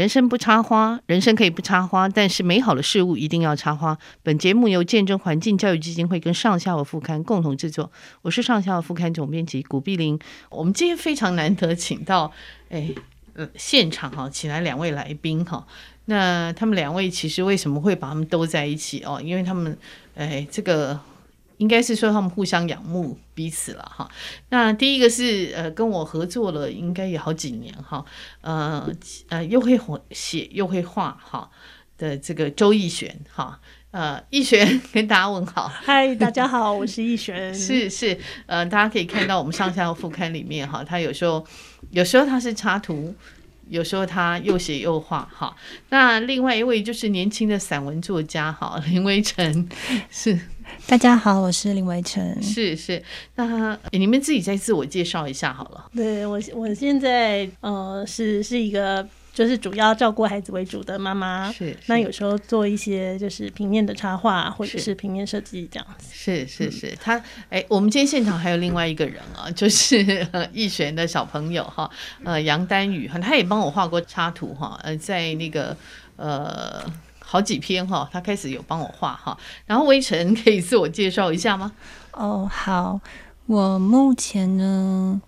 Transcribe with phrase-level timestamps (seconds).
[0.00, 3.98] 人生不插花，人生可以不插花，但是美好的事物一定要插花。
[4.22, 10.18] 本节目由见证环境教育基金会跟上下游副刊共同制作，我是上下游副刊总编辑古碧玲。
[10.48, 12.32] 我们今天非常难得请到，
[12.70, 12.90] 哎，
[13.34, 15.66] 呃，现场哈，请来两位来宾哈。
[16.06, 19.20] 那他们两位其实为什么会把他们都在一起哦？
[19.22, 19.76] 因为他们，
[20.14, 20.98] 哎，这个。
[21.60, 24.10] 应该是说他们互相仰慕彼此了哈。
[24.48, 28.02] 那第一个是呃跟我合作了，应该也好几年哈。
[28.40, 28.90] 呃
[29.28, 29.78] 呃又会
[30.10, 31.50] 写又会画哈
[31.98, 33.60] 的这个周奕璇哈。
[33.90, 37.52] 呃奕璇跟大家问好，嗨，大家好，我是奕璇。
[37.54, 41.46] 是是呃大家可以看到我们上下游副刊里面哈，他有时候
[41.90, 43.14] 有时候他是插图。
[43.68, 45.54] 有时候他又写又画哈，
[45.90, 49.68] 那另外一位就是年轻的散文作家哈，林微晨
[50.10, 50.36] 是。
[50.86, 52.42] 大家好，我是林维晨。
[52.42, 53.02] 是是，
[53.36, 55.90] 那你们自己再自我介绍一下好了。
[55.94, 59.08] 对我，我现在呃是是一个。
[59.32, 66.98] 就是主要照顾孩子为主的妈妈，是，是那有时候做一些就是平面的插画或者是平面设计这样子，是是是。
[67.00, 67.16] 他
[67.48, 71.88] 哎、欸，我们今天现场还有另外一个人啊， 就是易璇的小朋友哈，
[72.24, 75.74] 呃杨丹宇哈，他也帮我画过插图哈，呃在那个
[76.16, 76.84] 呃
[77.30, 79.38] 好几篇哈，他开始有帮我画哈。
[79.66, 81.70] 然后微尘可以自我介绍一下吗？
[82.10, 83.00] 哦好，
[83.46, 85.22] 我目前呢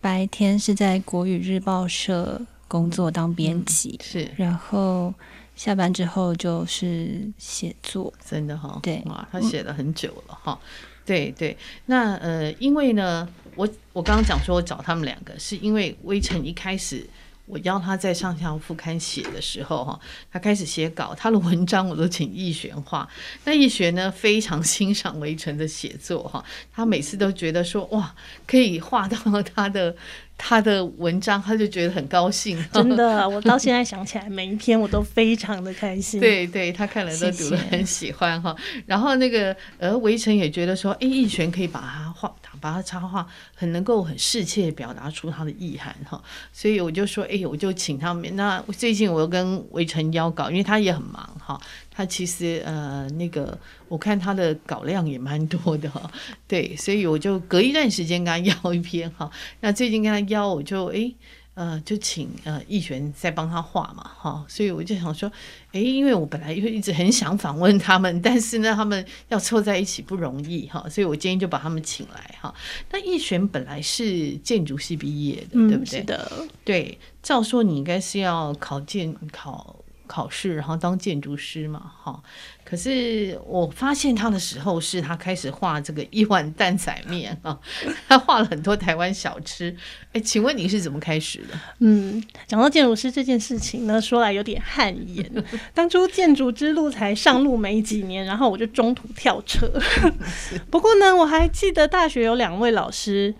[0.00, 2.42] 白天是在国语日报社。
[2.66, 5.14] 工作当编辑、嗯、是，然后
[5.54, 10.66] 下班之后就是写作，真的哈、哦，对哇，他写了很久了哈、嗯，
[11.04, 17.06] 对对，那呃，因为呢，我我刚刚讲说我找他们两个，是因为微尘一开始。
[17.46, 20.00] 我邀他在上下副刊写的时候，哈，
[20.32, 23.08] 他开始写稿，他的文章我都请易璇画。
[23.44, 28.14] 那易璇呢，非常欣赏围城的写作，哈，他每次都觉得说，哇，
[28.46, 29.94] 可以画到他的
[30.36, 32.62] 他的文章，他就觉得很高兴。
[32.72, 36.20] 真的， 我到现在想起来，每一篇我都非常的开心。
[36.20, 38.54] 对对，他看了都读得很喜欢哈。
[38.86, 42.34] 然后那个，呃，围城也觉得说，哎，一璇可以把他画。
[42.60, 46.18] 把他插画很能够很适切表达出他的意涵哈，
[46.50, 48.36] 所以我就说，哎，我就请他们。
[48.36, 51.60] 那最近我又跟围城邀稿，因为他也很忙哈，
[51.94, 53.56] 他其实呃那个
[53.88, 56.10] 我看他的稿量也蛮多的哈，
[56.48, 59.30] 对，所以我就隔一段时间跟他邀一篇哈。
[59.60, 61.12] 那最近跟他邀，我就哎。
[61.56, 65.30] 呃，就请呃易璇再帮他画嘛，哈，所以我就想说，
[65.70, 72.52] 哎，因为我本来就一直很想访问他们，但是呢，他们要凑在一起不容易哈，所以我今天就把他们请来哈。
[72.90, 76.00] 那易璇本来是建筑系毕业的，嗯，对不对？
[76.00, 79.76] 是的，对，照说你应该是要考建考。
[80.06, 82.22] 考试，然后当建筑师嘛，哈。
[82.64, 87.58] 可是我发现他的时候，是他开始画这个一碗蛋仔面啊，
[88.08, 89.76] 他画了很多台湾小吃。
[90.12, 91.58] 哎，请问你是怎么开始的？
[91.80, 95.30] 嗯，讲到建筑师这件事情呢，说来有点汗颜。
[95.74, 99.70] 当初建筑之路才上路没几年，然后我就中途跳车。
[100.70, 103.34] 不过呢，我还记得大学有两位老师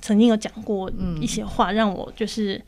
[0.00, 0.90] 曾经有讲过
[1.20, 2.62] 一些话，让我就是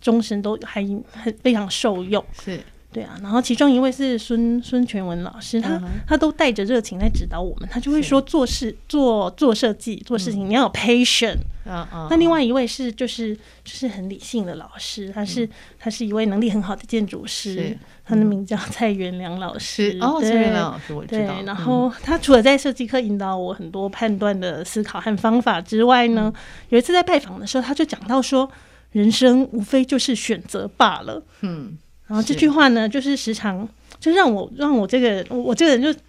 [0.00, 0.80] 终身都还
[1.12, 2.24] 很非常受用。
[2.40, 2.60] 是。
[2.90, 5.82] 对啊，然后其中一位是孙孙全文老师，他、uh.
[6.06, 11.36] 他都带着热情来指导我们，他就会说做事做做设计做事情你要有 patience。
[11.66, 12.06] Uh -huh.
[12.08, 15.50] 那另外一位是就是就是很理性的老师，他是、uh.
[15.78, 17.76] 他是一位能力很好的建筑师，uh.
[18.06, 19.98] 他的名叫蔡元良老师。
[20.00, 21.34] 哦，蔡元良老师我知道。
[21.34, 26.38] 对，然后他除了在设计课引导我很多判断的思考和方法之外呢，uh.
[26.70, 28.50] 有一次在拜访的时候，他就讲到说，
[28.92, 31.22] 人生无非就是选择罢了。
[31.42, 31.87] 嗯、uh。
[32.08, 33.68] 然后这句话呢，就是时常
[34.00, 36.00] 就让我让我这个我这个人就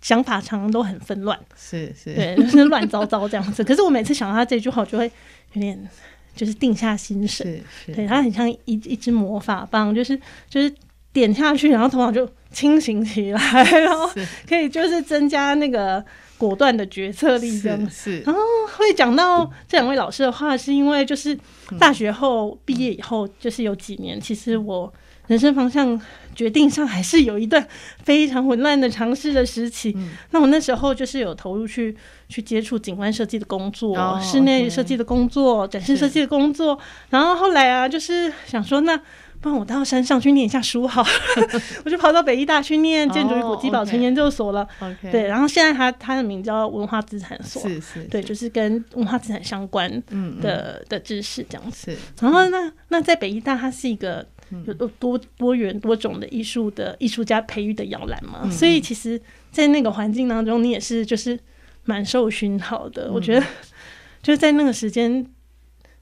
[0.00, 3.62] 想法常常都很纷乱，是是，对，就是乱糟糟这样子。
[3.64, 5.10] 可是我每次想到他这句话，我就会
[5.52, 5.88] 有点
[6.34, 7.46] 就是定下心神。
[7.46, 10.18] 是是，对，他很像一一支魔法棒，就是
[10.48, 10.74] 就是
[11.12, 13.40] 点下去，然后头脑就清醒起来，
[13.80, 14.10] 然后
[14.48, 16.04] 可以就是增加那个
[16.38, 17.90] 果断的决策力这样。
[17.90, 18.40] 是，然后
[18.78, 21.38] 会讲到这两位老师的话，是因为就是
[21.78, 24.92] 大学后毕业以后，就是有几年，其实我。
[25.26, 26.00] 人生方向
[26.34, 27.66] 决定上还是有一段
[28.02, 29.92] 非常混乱的尝试的时期。
[29.96, 30.10] 嗯。
[30.30, 31.96] 那我那时候就是有投入去
[32.28, 36.78] 去接触景观设计的工作，哦、室内设计的工作，展示设计的工作。
[37.10, 38.96] 然后后来啊，就是想说，那
[39.40, 41.04] 不然我到山上去念一下书好，
[41.84, 44.66] 我就跑到北医大去念建筑与古迹保存研究所了。
[44.80, 51.94] 哦 okay、对，然后现在它它的名叫文化资产所，是是，是，对，就是跟文化资产相关的嗯嗯的知识这样子。
[52.20, 54.26] 然后那那在北医大，它是一个。
[54.66, 59.20] 有多多多元多种的艺术的艺术家培育的摇篮嘛、嗯，所以其实，
[59.50, 61.38] 在那个环境当中，你也是就是
[61.84, 63.12] 蛮受熏陶的、嗯。
[63.14, 63.46] 我觉得，
[64.22, 65.26] 就是在那个时间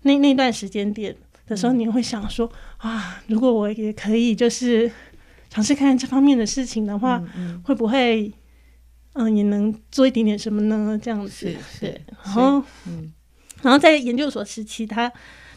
[0.02, 1.14] 那那段时间点
[1.46, 4.90] 的时候，你会想说啊，如果我也可以就是
[5.50, 7.22] 尝试看看这方面的事情的话，
[7.64, 8.32] 会不会
[9.14, 10.99] 嗯也能做一点点什么呢？
[11.02, 11.56] 这样子是
[11.87, 13.12] 是，然后嗯，
[13.62, 15.12] 然后在研究所时期，他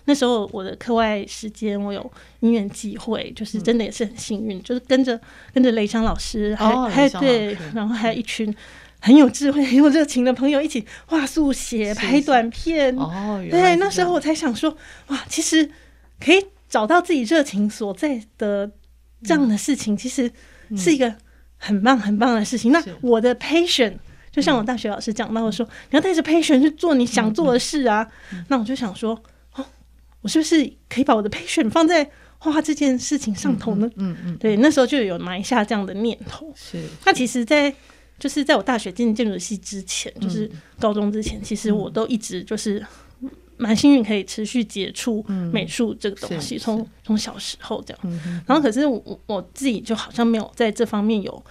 [0.06, 5.20] 那时候我的课外时间，我有因缘际会，就是真的也是很幸运，就是跟着
[5.54, 8.56] 跟着雷翔老师，还还对，然后还有一群。
[9.02, 12.96] 很有智慧、 很有热情的朋友一起画速写、拍短片。
[12.98, 14.76] 哦，对，那时候我才想说，
[15.08, 15.70] 哇，其实
[16.20, 18.72] 可以找到自己热情所在的
[19.22, 20.32] 这样的事情，其实
[20.76, 21.14] 是一个
[21.58, 22.72] 很棒、很棒的事情。
[22.72, 23.94] 那我的 passion，
[24.32, 28.08] 就像我大学老师讲到的说，你要带着 passion 去做你想做的事啊。
[28.48, 29.22] 那我就想说，哦，
[30.26, 32.04] 我是不是可以把我的 passion 放在
[32.40, 33.88] 画画这件事情上头呢？
[33.96, 36.52] 嗯嗯，对，那时候就有埋下这样的念头。
[36.56, 37.72] 是，那其实，在
[38.18, 40.50] 就是在我大学进建筑系之前，就是
[40.80, 42.84] 高中之前，其实我都一直就是
[43.58, 45.24] 蛮幸运，可以持续接触
[45.54, 48.20] 美术这个东西，从从小时候这样。
[48.48, 51.46] 然后可是我我自己就好像没有在这方面有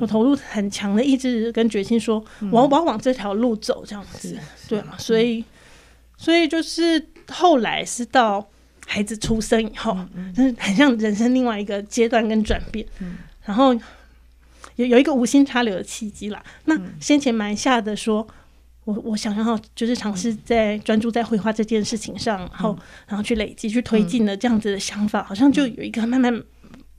[0.00, 4.38] 有投入很强的意志跟决心，说我要我要往这条路走这样子，
[4.68, 4.94] 对啊。
[4.96, 5.44] 所以
[6.16, 7.00] 所以就是
[7.30, 8.46] 后来是到
[8.86, 9.96] 孩子出生以后，
[10.36, 13.74] 就是很像人生另外一个阶段跟转变，嗯然后。
[14.76, 16.42] 有有一个无心插柳的契机啦。
[16.64, 18.26] 那先前埋下的说，
[18.84, 26.42] 我我想要就是尝试在专注在绘画这件事情上，然后然后去累积去推进的这样子的想法，好像就有一个慢慢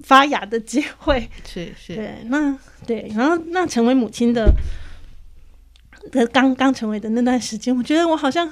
[0.04, 1.27] 发芽的机会。
[1.44, 2.56] 是是，对，那
[2.86, 4.54] 对，然后那成为母亲的
[6.12, 8.51] 的刚刚成为的那段时间，我觉得我好像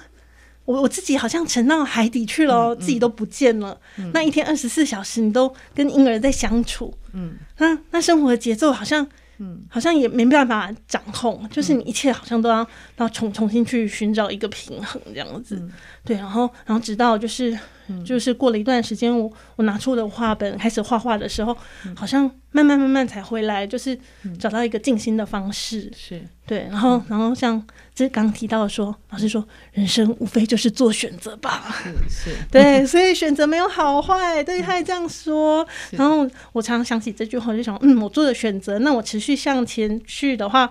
[0.70, 3.76] 我我自己好像沉到海底去了，自己都不见了。
[4.14, 9.08] 那一天二十四小时，你都跟婴儿在相处，嗯，那那生活的节奏好像。
[9.42, 12.68] 嗯，好像也没办法掌控，就是你一切好像都要
[12.98, 15.72] 要重重新去寻找一个平衡这样子，嗯、
[16.04, 17.58] 对，然后然后直到就是。
[18.06, 21.58] 就是过了一段时间，我我拿出我的画本开始画画的时候，
[21.96, 23.98] 好像慢慢慢慢才回来，就是
[24.38, 25.92] 找到一个静心的方式。
[25.98, 27.60] 是对，然后然后像
[27.96, 29.44] 这刚提到说，老师说
[29.74, 31.76] 人生无非就是做选择吧。
[31.84, 35.68] 是是， 对，所以选择没有好坏，对，他也这样说。
[35.90, 40.70] 然后我常常想起这句话，就想，嗯，我做的选择，那我持续向前去的话，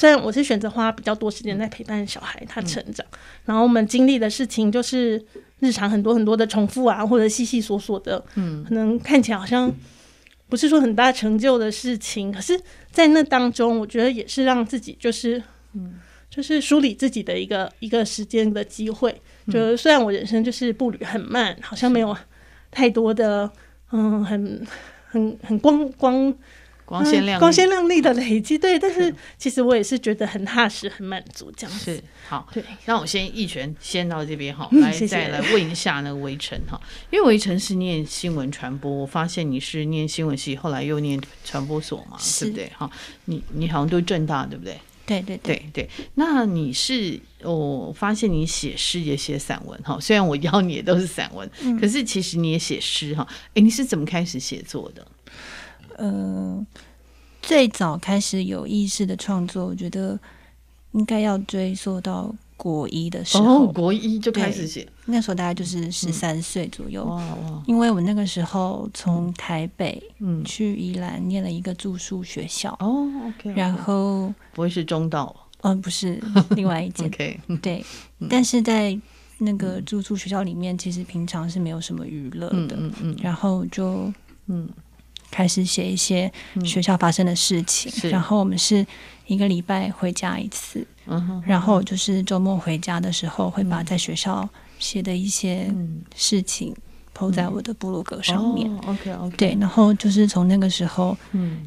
[0.00, 3.06] 虽然我是选择花比较多时间在陪伴小孩他成长，
[3.44, 5.22] 然后我们经历的事情就是。
[5.62, 9.70] 日常很多很多的重复啊，或者细细琐琐的，嗯，可能看起来好像
[10.48, 12.58] 不是说很大成就的事情，可是，
[12.90, 15.42] 在那当中，我觉得也是让自己就是，
[15.74, 15.96] 嗯，
[16.30, 19.20] 就是梳理自己的一个一个时间的机会。
[19.52, 22.16] 就虽然我人生就是步履很慢，好像没有
[22.70, 23.52] 太多的，
[23.92, 24.66] 嗯，很
[25.10, 26.34] 很很光光。
[26.90, 31.94] 光鲜亮丽、光鲜亮丽的累积，对，但是其实我也是觉得很踏实、很满足这样子。
[31.94, 36.80] 是好，对，那我先一拳先到这边哈，来再来问一下那个围城哈，
[37.12, 42.72] 因为围城是念新闻传播，我发现你是念新闻系，后来又念传播所嘛，对不对？
[42.76, 42.90] 哈，
[43.26, 44.76] 你你好像都正大，对不对？
[45.06, 51.48] 对对对对，那你是我发现你写诗也写散文哈，虽然我邀你也都是散文，
[51.80, 53.26] 可是其实你也写诗哈。
[53.54, 55.06] 哎，你是怎么开始写作的？
[56.00, 56.66] 呃，
[57.42, 60.18] 最早开始有意识的创作，我觉得
[60.92, 63.66] 应该要追溯到国一的时候。
[63.66, 67.04] 哦，国一就开始写，那时候大概就是十三岁左右。
[67.04, 67.62] 哇！
[67.66, 75.36] 因为我那个时候从台北嗯去宜兰念了一个住宿学校哦，OK，然后不会是中道？
[75.62, 76.18] 嗯、呃，不是，
[76.56, 77.84] 另外一间 OK，对，
[78.20, 78.98] 嗯、但是在
[79.36, 84.10] 那个住宿学校里面，其实平常是没有什么娱乐的，嗯嗯，嗯然后就
[84.46, 84.66] 嗯。
[85.30, 86.30] 开始写一些
[86.64, 88.84] 学校发生的事情，嗯、然后我们是
[89.26, 95.72] 一个礼拜回家一次，嗯、然后就是周末回家的时候，会把在学校写的一些
[96.16, 96.74] 事情
[97.16, 98.68] po 在我的布鲁格上面。
[98.68, 101.16] 嗯、OK OK，对，然后就是从那个时候，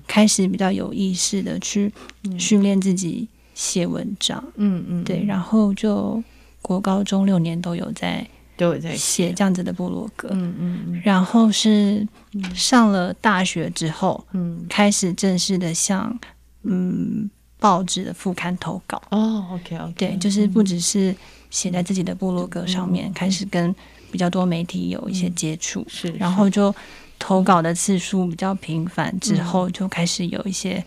[0.07, 1.91] 开始比较有意识的去
[2.37, 6.21] 训练自己写文章，嗯嗯，对，然后就
[6.61, 8.27] 国高中六年都有在。
[8.55, 12.07] 都有在写这样子的部落格，嗯嗯嗯，然后是
[12.53, 16.17] 上了大学之后，嗯，开始正式的向
[16.61, 17.29] 嗯
[17.59, 19.01] 报纸的副刊投稿。
[19.09, 21.15] 哦，OK OK，对，就是不只是
[21.49, 23.73] 写在自己的部落格上面，开始跟
[24.11, 26.73] 比较多媒体有一些接触，是，然后就
[27.17, 30.83] 投稿的次数比较频繁，之后就开始有一些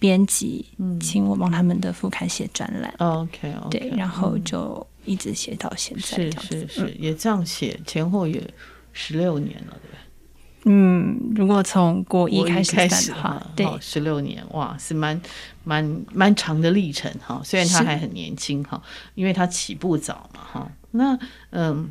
[0.00, 0.66] 编辑
[1.00, 2.92] 请我帮他们的副刊写专栏。
[2.98, 4.84] OK OK，对，然后就。
[5.04, 8.42] 一直写到现在，是是是，嗯、也这样写，前后也
[8.92, 9.98] 十六年了，对吧？
[10.66, 15.20] 嗯，如果从国一开始开始的话，对，十六年，哇，是蛮
[15.62, 17.38] 蛮蛮长的历程哈。
[17.44, 18.82] 虽然他还很年轻哈，
[19.14, 20.72] 因为他起步早嘛哈。
[20.92, 21.18] 那
[21.50, 21.90] 嗯，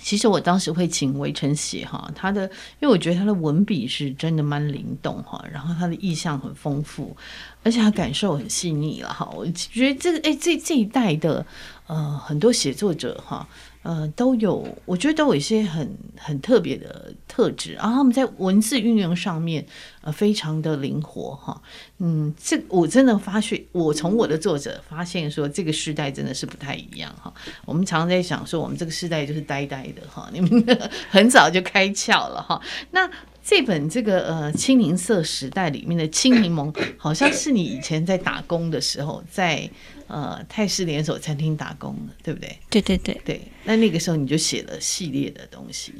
[0.00, 2.42] 其实我当时会请围城写哈，他的，
[2.80, 7.16] 因为我觉得他的文笔是真的蛮灵动哈，然后他的意象很丰富，
[7.62, 9.30] 而且他感受很细腻了哈。
[9.36, 11.46] 我觉得这个哎，这这一代的
[11.86, 13.48] 呃很多写作者哈。
[13.84, 19.66] 呃，都有，我觉得都有一些很很特别的特质，然后他们在文字运用上面，
[20.00, 21.60] 呃，非常的灵活哈。
[21.98, 27.30] 嗯，这我真的发现，我从我的作者发现说，这个时代真的是不太一样哈。
[27.66, 30.78] 我们常常在想说，我们这个时代就是呆呆的哈，你们
[31.10, 32.58] 很早就开窍了哈。
[32.92, 33.06] 那
[33.44, 39.70] 这本这个呃青柠色时代里面的青柠檬， 好像是你以前在打工的时候在。
[40.06, 42.58] 呃，泰式连锁餐厅打工的，对不对？
[42.68, 43.40] 对对对对。
[43.64, 45.94] 那那个时候你就写了系列的东西。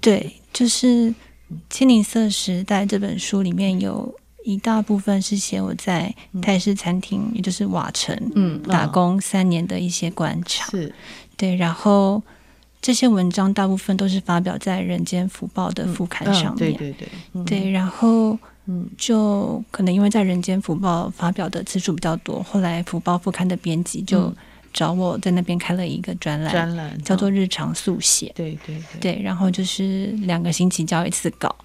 [0.00, 0.86] 对，就是
[1.68, 4.14] 《青柠色时代》这本书里面有
[4.44, 10.70] 一大部分是写我在泰式餐厅，嗯、也就是瓦城，嗯，打工三年的一些观察。
[10.70, 10.92] 是、嗯。
[11.36, 12.22] 对，然后
[12.80, 16.54] 这些文章大部分都是发表在《人间福报》的副刊上面。
[16.54, 17.08] 嗯、对对对。
[17.34, 18.38] 嗯、对，然后。
[18.70, 24.30] 嗯，就可能因为在《人间福报》发表的次数比较多，后来福报副刊的编辑就
[24.74, 28.30] 找我在那边开了一个专栏，专栏叫做“日常速写”。
[28.36, 31.56] 对对对，对，然后就是两个星期交一次稿，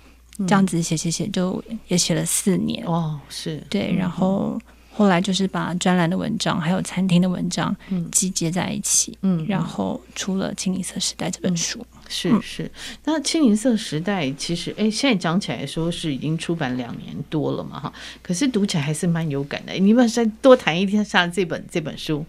[0.48, 2.82] 这样子写写写，就也写了四年。
[2.86, 4.58] 哦，是对，然后
[4.94, 7.76] 后来就是把专栏的文章还有餐厅的文章
[8.12, 11.86] 集结在一起，嗯，然后出了《青柠色时代》这本书。
[12.08, 12.72] 是是，
[13.06, 19.74] 那《青柠色时代》其实，哎，现在讲起来说是已经出版两年多了嘛，哈，可是读起来还是蛮有感的。
[19.74, 22.24] 你们再多谈一天下这本这本书。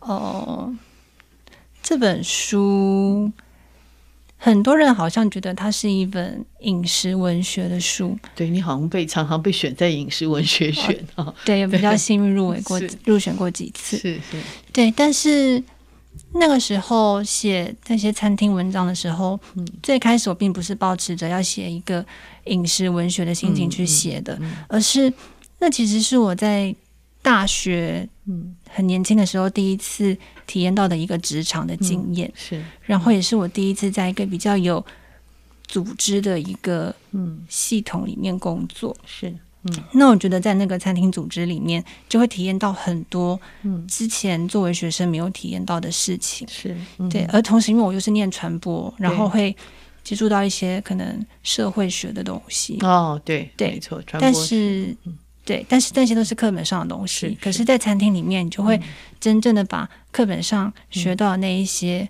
[0.00, 0.72] 哦，
[1.82, 3.32] 这本书，
[4.44, 8.18] 很多人好像觉得它是一本饮食文学的书。
[8.34, 13.96] 对，你好像被常常被选在饮食文学选啊，对，也比较幸运入围过入选过几次。
[13.96, 14.36] 是是，
[14.72, 15.62] 对，但是。
[16.34, 22.04] 那个时候写那些餐厅文章的时候，嗯，最开始我并不是抱持着要写一个
[22.44, 25.10] 饮食文学的心情去写的，嗯嗯嗯、而是
[25.58, 26.74] 那其实是我在
[27.22, 34.84] 大学嗯很年轻的时候第一次体验到的一个职场的经验，嗯、是，然后也是我第一次在一个比较有
[35.64, 39.32] 组织的一个嗯系统里面工作，是。
[39.64, 46.44] 嗯，那我觉得在那个餐厅组织里面，就会体验到很多嗯之前作为学生没有体验到的事情。
[46.48, 47.22] 是，嗯、对。
[47.26, 49.56] 而同时，因为我又是念传播，然后会
[50.02, 52.76] 接触到一些可能社会学的东西。
[52.80, 54.02] 哦，对，对，没错。
[54.18, 57.28] 但是，嗯、对，但是那些都是课本上的东西。
[57.28, 58.80] 是，可是，在餐厅里面，你就会
[59.20, 62.08] 真正的把课本上学到的那一些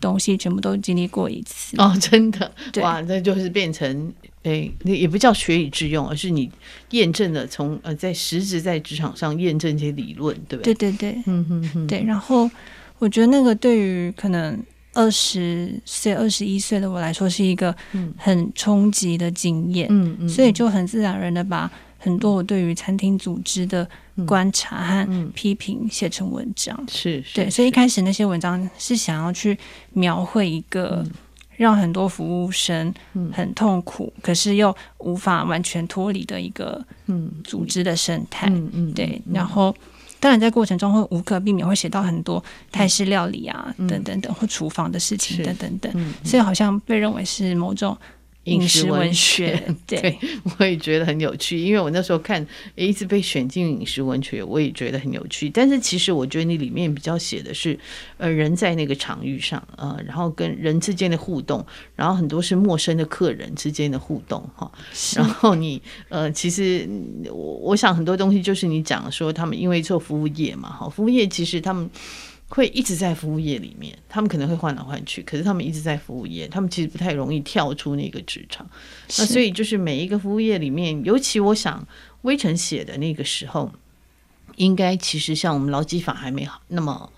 [0.00, 1.76] 东西全部都经历过一次。
[1.80, 4.12] 哦，真的，对哇，那就是变成。
[4.44, 6.48] 诶，那也不叫学以致用，而是你
[6.90, 10.72] 验证了从呃在实质在职场上验证一些理论，对不对？
[10.72, 12.02] 对对对，嗯哼哼，对。
[12.04, 12.48] 然后
[12.98, 14.58] 我觉得那个对于可能
[14.94, 17.74] 二十岁、二十一岁的我来说，是一个
[18.16, 23.86] 很冲击的经验，嗯嗯，所以就很自然而然的把很多我对于餐厅组织的
[24.26, 26.84] 观察和批评写成文章，嗯。
[26.84, 27.50] 嗯、是，是，对。
[27.50, 29.58] 所以一开始那些文章是想要去
[29.92, 31.04] 描绘一个。
[31.58, 32.94] 让很多服务生
[33.32, 37.28] 很痛苦，嗯、可是又无法完全脱离的一个嗯。
[37.42, 39.20] 组织的生态，嗯嗯，对。
[39.32, 39.74] 然后，
[40.20, 42.40] 当然在过程中会无可避免会写到很多
[42.70, 47.98] 泰式料理啊，嗯、等等等，或厨房的事情等等等，嗯、所以好像被认为是某种。
[48.44, 50.18] 饮食文学， 对，对，
[50.58, 55.50] 我也觉得很有趣，因为我那时候看，一直被选进饮食文学，我也觉得很有趣。
[55.50, 57.78] 但是其实我觉得你里面比较写的是，
[58.16, 61.64] 呃，人在那个场域上，呃，然后跟人之间的互动，
[61.94, 64.70] 然后很多是陌生的客人之间的互动，哈。
[65.14, 66.88] 然后你，呃，其实
[67.26, 71.90] 我我想很多东西就是你讲说他们因为做服务业嘛，哈，服务业其实他们。
[72.48, 78.68] 会一直在服务业里面，他们可能会换来换去，可是他们一直在服务业，他们其实不太容易跳出那个职场。
[79.18, 81.86] 那所以就是每一个服务业里面，尤其我想
[82.22, 83.72] 微臣写的那个时候，
[84.56, 87.12] 应该其实像我们劳基法还没好那么。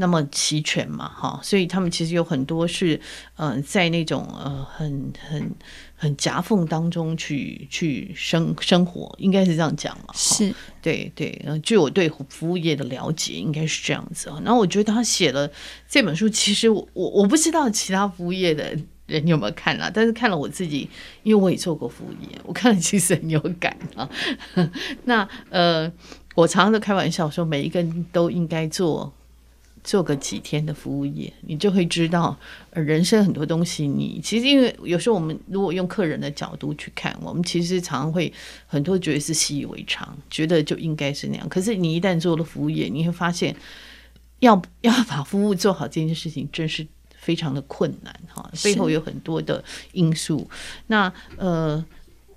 [0.00, 3.00] 那么齐全嘛，哈，所以他们其实有很多是，
[3.36, 5.52] 嗯、呃，在那种呃很很
[5.96, 14.32] 很夹缝当中去去生生活，应该是这样讲嘛，是，对对，嗯，据我对服务业的了解，应该是这样子。
[14.44, 15.50] 然后我觉得他写了
[15.88, 20.88] 这本书，其实我我我不知道其他服务业的人有没有看啦，但是看了我自己，
[21.24, 24.08] 因为我也做过服务业，我看了其实很有感啊。
[25.06, 25.92] 那呃，
[26.36, 29.12] 我常常都开玩笑说，每一个人都应该做。
[29.88, 32.38] 做个几天的服务业，你就会知道，
[32.72, 38.30] 人生很多东西你，其实因为有时候我们如果用客人的角度去看，我们其实常常会
[38.66, 41.48] 很多觉得是习以为常，觉得就应该是那样。
[41.48, 43.56] 可是你一旦做了服务业，你会发现，
[44.40, 50.46] 要 要把服务做好这件事情，真是非常的困难哈，背后有很多的因素。
[50.88, 51.82] 那呃，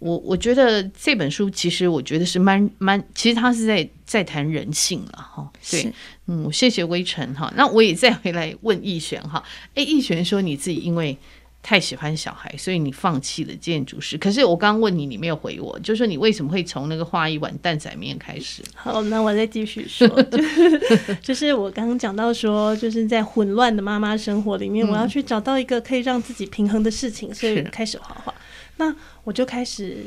[0.02, 5.50] 我我觉得这本书其实我觉得是蛮蛮，其实他是在在谈人性了哈。
[5.70, 5.94] 对，
[6.28, 7.54] 嗯，谢谢微尘哈。
[7.56, 9.42] 那我也再回来问奕璇哈。
[9.76, 11.18] 哎，奕璇说你自己因为。
[11.64, 14.18] 太喜欢小孩，所以你放弃了建筑师。
[14.18, 18.64] 可是我刚刚问你，你没有回我，就是说你为什么会从那个画一碗蛋仔面开始？
[18.74, 28.34] 好，那我再继续说， 就是就是我刚刚讲到说，就是在混乱的妈妈生活里面，我要去找到一个可以让自己平衡的事情，所以开始画画。
[28.82, 29.98] 那我就开始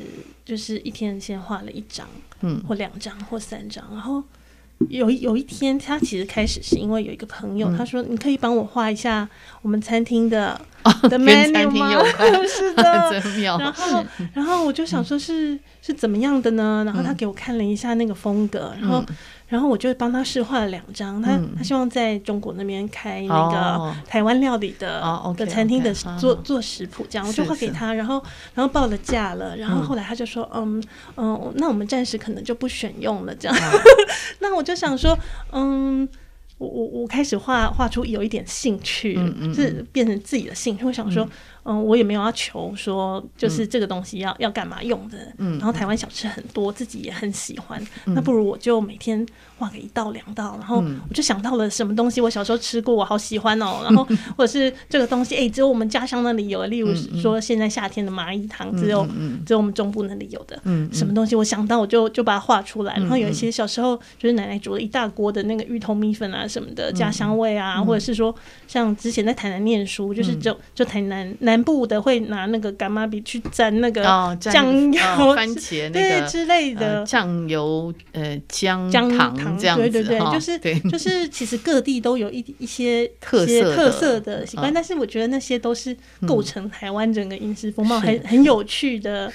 [0.45, 2.07] 就是一天先画了一张，
[2.41, 4.23] 嗯，或两张或三张，然后。
[4.89, 9.27] 有有一天，他其实开始是因为有一个朋友，他说：“你可以帮我画一下
[9.63, 10.61] 我们餐厅的
[11.05, 11.95] 的 menu 吗？”
[12.45, 13.23] 是的，
[13.57, 14.05] 然后
[14.35, 16.83] 然后我就想说是是怎么样的呢？
[16.85, 19.03] 然后他给我看了一下那个风格，然后。
[19.47, 25.01] 然后我就帮他试画了两张，他他希望在中国那边开那个台湾料理的
[25.37, 28.23] 的餐厅的做做食谱，这样我就画给他，然后
[28.55, 30.83] 然后报了价了，然后后来他就说，嗯
[31.17, 33.57] 嗯，那我们暂时可能就不选用了，这样。
[34.41, 35.17] 那我就想说，
[35.53, 36.09] 嗯，
[36.59, 39.15] 我我我开始画画出有一点兴趣，
[39.55, 41.29] 是变成自己的兴趣，我想说。
[41.65, 45.19] 嗯，我也没有要求说，就是这个东西要、嗯、要干嘛用的。
[45.39, 47.83] 嗯，然后台湾小吃很多，自己也很喜欢。
[48.07, 49.27] 嗯、那不如我就每天
[49.59, 53.81] 画个一道两道，然后我就想到了什么东西，我小时候吃过，我好喜欢哦。
[53.85, 54.07] 然后
[54.37, 59.07] 或者是这个东西，哎、欸，只有我们家乡那里有，例如说现在夏天的蚂蚁汤，只有
[59.47, 60.59] 只有我们中部那里有的。
[60.65, 62.95] 嗯，什么东西我想到我就就把它画出来。
[62.97, 68.35] 然后有一些小时候就是奶奶煮了一大锅的那个芋头米粉啊什么的，家乡味啊，或者是说
[68.67, 74.03] 像之前在台南念书，就是就就台南南部的会拿那个干妈笔去沾那个
[74.41, 77.05] 酱油、番茄那个 之类的。
[77.05, 80.59] 酱油呃姜糖这样子，对对对，就是
[80.91, 89.33] 就是其实各地都有一一些特色特色的习惯，但是我觉得那些都是构成台湾整个饮食风貌很很有趣的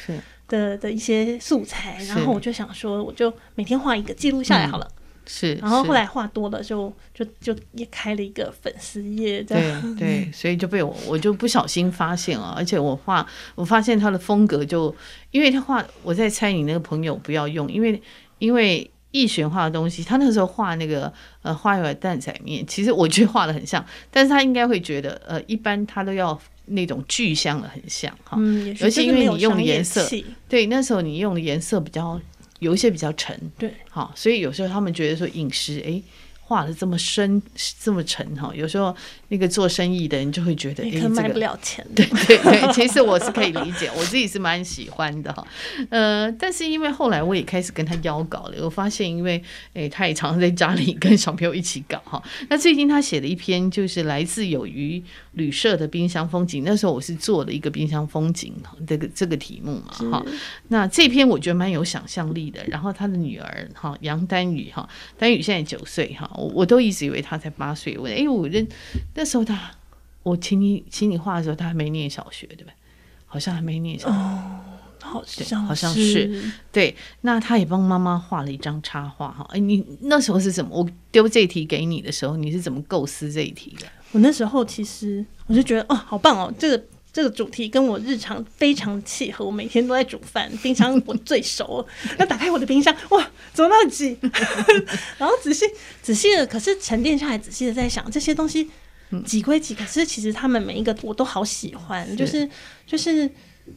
[0.47, 2.03] 的的一些素材。
[2.07, 4.87] 然后我就想说，我就每天画一个记录下来好了。
[5.31, 14.95] 是，然后后来画多了就，就就就也开了一个粉丝页，对对，所以就被我我就不小心发现了，而且我画我发现他的风格就，
[15.29, 18.01] 因为他画我在猜你那个朋友不要用，因为
[18.39, 30.07] 因为奕璇画的东西，他那个时候画那个呃画一碗蛋仔面，其实我觉得画的很像，但是他应该会觉得呃一般他都要那种具象的很像哈，嗯，而且因为你用的颜色，
[30.47, 32.19] 对，那时候你用的颜色比较。
[32.59, 36.01] 有一些比较沉，对，好，所以有时候他们觉得说饮食，哎。
[36.49, 37.39] 画的这么深
[37.79, 38.95] 这么沉哈，有时候
[39.27, 41.85] 那个做生意的人就会觉得，可卖不了钱。
[41.95, 45.45] 对对对，其实我是可以理解，我自己是蛮喜欢的哈。
[45.91, 49.39] 呃，但是因为后来我也开始跟他邀稿了，我发现因为
[49.75, 52.19] 哎，他也常常在家里 跟小朋友一起搞哈。
[52.49, 55.03] 那最近他写了一篇就是来自有鱼
[55.39, 58.53] 旅社的冰箱风景，那时候我是做了一个冰箱风景
[58.85, 60.25] 这个这个题目嘛哈。
[60.67, 62.63] 那这篇我觉得蛮有想象力的。
[62.67, 66.29] 然后他的女儿哈杨丹宇哈，丹宇现在九岁哈。
[66.35, 68.67] 我我都一直以为他才八岁，我哎、欸，我认
[69.15, 69.71] 那时候他，
[70.21, 72.73] 我请你请你画的时候，他还没念小学，对吧？
[73.25, 74.59] 好像还没念小学，哦，
[74.99, 76.95] 好像好像是对。
[77.21, 79.45] 那他也帮妈妈画了一张插画哈。
[79.49, 80.77] 哎、欸，你那时候是怎么？
[80.77, 83.85] 我丢这题给你的时候，你是怎么构思这一题的？
[84.11, 86.83] 我那时候其实我就觉得哦，好棒哦，这个。
[87.11, 91.79] 这个主题跟我日常非常契合，我每天都在煮饭，冰箱我最熟。
[91.79, 91.87] 了。
[92.19, 94.15] 那打开我的冰箱，哇，怎么那么挤？
[95.17, 95.65] 然后仔细
[96.03, 98.69] 仔细的，可是沉淀下来，仔细的在想这些东西
[99.25, 102.47] 挤归挤，可是其实他们每一个我都好喜欢，就是
[102.85, 103.29] 就是。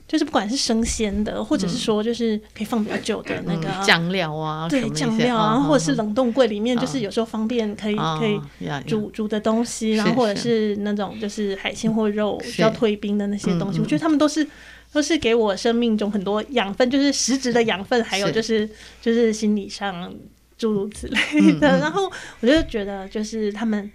[0.07, 8.38] 就是不管是生鲜的，或者是说就是可以放比较久的那个酱料啊，对酱料啊，或者是冷冻柜里面，就是有时候方便可以可以
[8.87, 10.72] 煮煮的东西，然后或者是。
[10.83, 14.44] 那种就是海鲜或肉需要退冰的那些东西，我觉得他们都是
[14.92, 18.68] 都是给我生命中很多养分，就是实质的养分，还有就是
[19.00, 20.12] 就是心理上
[20.59, 21.78] 诸如此类的。
[21.78, 23.88] 然后我就觉得，就是他们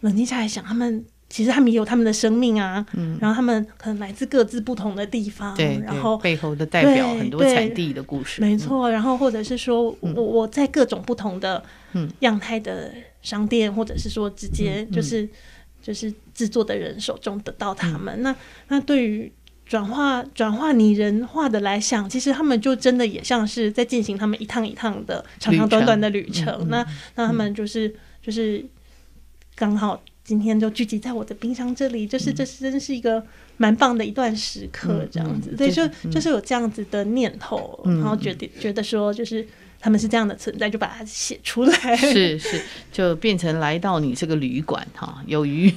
[0.00, 1.04] 冷静下来想，他们。
[1.28, 8.90] 其实他们也有他们的生命啊，嗯，然后他们可能来自各自不同的地方，对，然后背后的代表很多产地的故事，没错。
[8.90, 11.62] 然后或者是说我我在各种不同的
[11.92, 15.28] 嗯样态的商店，或者是说直接就是
[15.82, 18.22] 就是制作的人手中得到他们。
[18.22, 18.34] 那
[18.68, 19.30] 那对于
[19.66, 26.68] 转化转化拟人化的来想，其实他们就真的也像是在进行他们一趟一趟的长长短短的旅程。
[26.70, 26.82] 那
[27.16, 28.64] 那他们就是就是
[29.54, 30.02] 刚好。
[30.28, 33.24] 今天就聚集在我的冰箱这里，就是这是真是一个
[33.56, 39.48] 蛮棒的一段时刻，这样子，对，就就是有这样子的念头，然后决定觉得说就是。
[39.80, 41.96] 他们是这样的存在，就把它写出来。
[41.96, 42.60] 是是，
[42.90, 45.70] 就变成来到你这个旅馆哈，有鱼。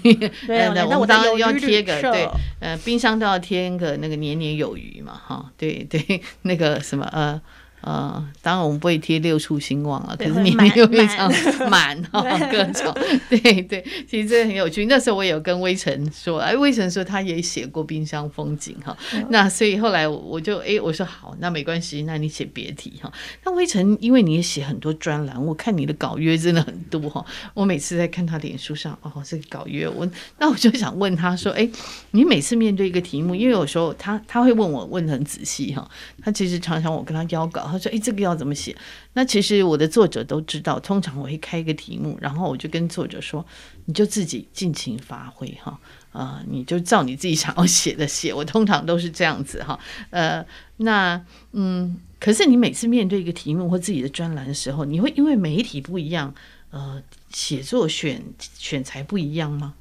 [0.47, 2.27] 对啊， 那我当然要贴个对，
[2.59, 5.51] 呃，冰箱都要贴个那个年年有余嘛哈。
[5.55, 7.39] 对对， 那个什么呃。
[7.81, 11.31] 呃，当然我们不会贴六畜兴旺啊，可是你们 又非常
[11.69, 12.93] 满哈， 各种
[13.27, 14.85] 对对，其实这很有趣。
[14.85, 18.95] 那时候我有跟威晨说，哎，威晨说他也写过冰箱风景哈，
[19.29, 23.11] 那所以后来我就哎我说好，那没关系，那你写别题哈。
[23.43, 27.25] 那威晨因为你也写很多专栏，我看你的稿约真的很多哈。
[27.55, 31.67] 我每次在看他脸书上哦，这个稿约我，那我就想问他说，哎，
[32.11, 35.89] 你每次面对一个题目，因为有时候他他会问我问得很仔细哈，
[36.23, 37.70] 他其实常常我跟他邀稿。
[37.71, 38.75] 他说：“哎，这个要怎么写？”
[39.13, 43.45] 那其实我的作者都知道，通常我会开一个题目，然后我就跟作者说
[43.85, 45.79] ：“你就自己尽情发挥哈，
[46.11, 49.79] 啊、呃，你就照你自己想要写的写。”我通常都是这样子哈，
[50.09, 50.45] 呃，
[50.77, 56.33] 那嗯，可是你每次面对一个题目或自己的专栏的时候，你会因为媒体不一样，
[56.69, 58.21] 呃，写作选
[58.57, 59.73] 选材不一样吗？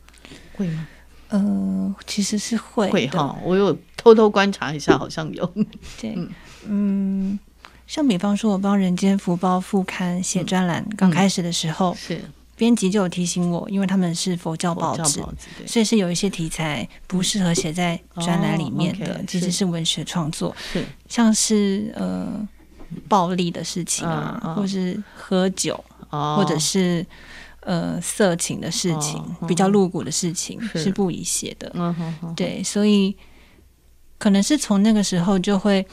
[0.54, 0.88] 会吗？
[1.28, 5.54] 呃，其实是会会哈，我有偷偷观察一下，好像有，
[6.00, 6.18] 对，
[6.66, 7.38] 嗯。
[7.90, 12.22] 像比方说，我帮《人间福报》副刊写专栏，刚开始的时候，是。
[12.54, 15.20] 编辑就有提醒我，因为他们是佛教报纸，
[15.66, 19.64] 所以是有一些题材不适合写在专栏里面的，其实是。
[19.64, 20.84] 文学创作，是。
[21.08, 22.46] 像是呃
[23.08, 27.04] 暴力的事情啊，或是喝酒，或者是
[27.62, 30.92] 呃色情的事情，比较露骨的事情是。
[30.92, 31.74] 不宜写的。
[32.36, 33.16] 对，所以
[34.16, 35.84] 可能是从那个时候就会。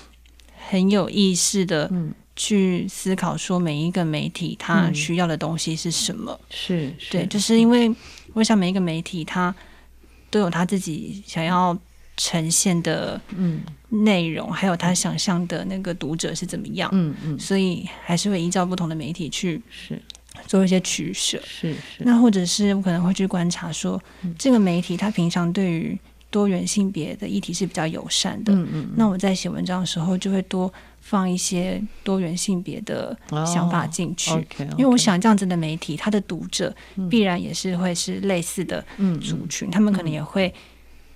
[0.69, 1.91] 很有意识的
[2.35, 6.31] 去思考，说每一个媒体它需要的东西是什么？
[6.33, 7.93] 嗯、是，是，对，就是因为
[8.33, 9.53] 我想每一个媒体它
[10.29, 11.77] 都有他自己想要
[12.15, 13.61] 呈现的嗯。
[13.89, 19.97] 内容，还有他想象的那个读者是怎么样，嗯嗯，所以还是会依照不同的媒体去是。
[20.45, 22.03] 做一些取舍，是是。
[22.03, 23.99] 那或者是我可能会去观察说，
[24.37, 25.97] 这个媒体它平常对于
[26.29, 36.75] 多元性别的议题是比较友善的，嗯嗯，那我在写文章的时候就会多放一些多元性别的想法进去，哦 okay, okay，因为我想这样子的媒体，它的读者
[37.09, 38.85] 必然也是会是类似的
[39.21, 40.53] 族群，他们可能也会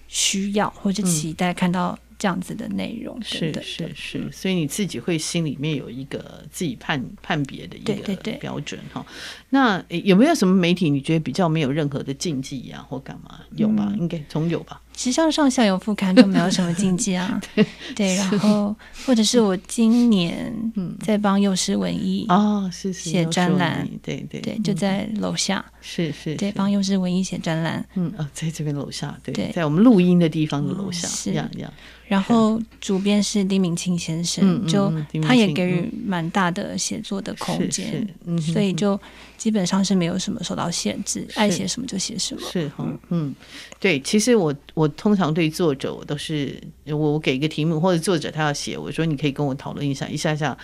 [0.07, 1.97] 需要或者期待看到。
[2.21, 9.03] 这样子的内容等等，是是是，所以你自己会心里面有一个自己判判别的一个标准哈。
[9.49, 13.39] 那有没有什么媒体你觉得比较没有任何的禁忌呀、啊，或干嘛？
[13.55, 13.87] 有吧？
[13.89, 14.79] 嗯、应该总有吧。
[14.95, 17.41] 时尚上下游副刊都没有什么禁忌啊。
[17.55, 18.75] 对，对，然后
[19.05, 20.53] 或者是我今年
[20.99, 31.31] 在帮幼师文艺哦，是是写专栏，对对对，就在楼下，是是，对，帮幼师文艺写专栏，嗯啊，在这边楼下，对，在我们录音的地方的楼下，是。
[31.31, 31.73] 这样这样。
[32.07, 34.91] 然后主编是丁明清先生，就
[35.23, 38.05] 他也给予蛮大的写作的空间，
[38.41, 38.99] 所以就
[39.41, 42.47] 基本上是没有什么受到限制，爱写什么就写什么。
[42.51, 43.33] 是哈，嗯，
[43.79, 50.55] 对，其实我我通常对作者我都是我我给一个题目或者作者他要写，我说你可以跟我讨论一下，一下下。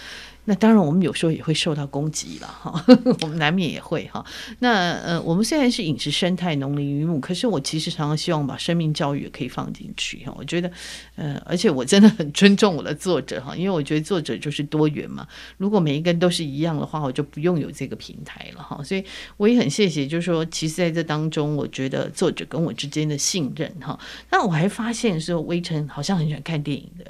[0.50, 2.86] 那当然，我们有时候也会受到攻击了哈，
[3.22, 4.26] 我们难免也会哈。
[4.60, 10.34] 那呃，我们虽然是饮食生态农林渔牧，可是我其实常常希望把生命教育也可以放进去哈。
[10.38, 10.72] 我觉得，
[11.18, 15.28] 呃，而且我真的很尊重我的作者哈，因为我觉得作者就是多元嘛。
[15.58, 18.82] 如果每一个人都是一样的话，我就不用有这个平台了哈。
[18.82, 19.04] 所以
[19.36, 24.00] 我也很谢谢，就是说，其实在这当中，我觉得作者跟我之间的信任哈。
[24.32, 27.06] 那我还发现说，微臣好像很喜欢看电影的。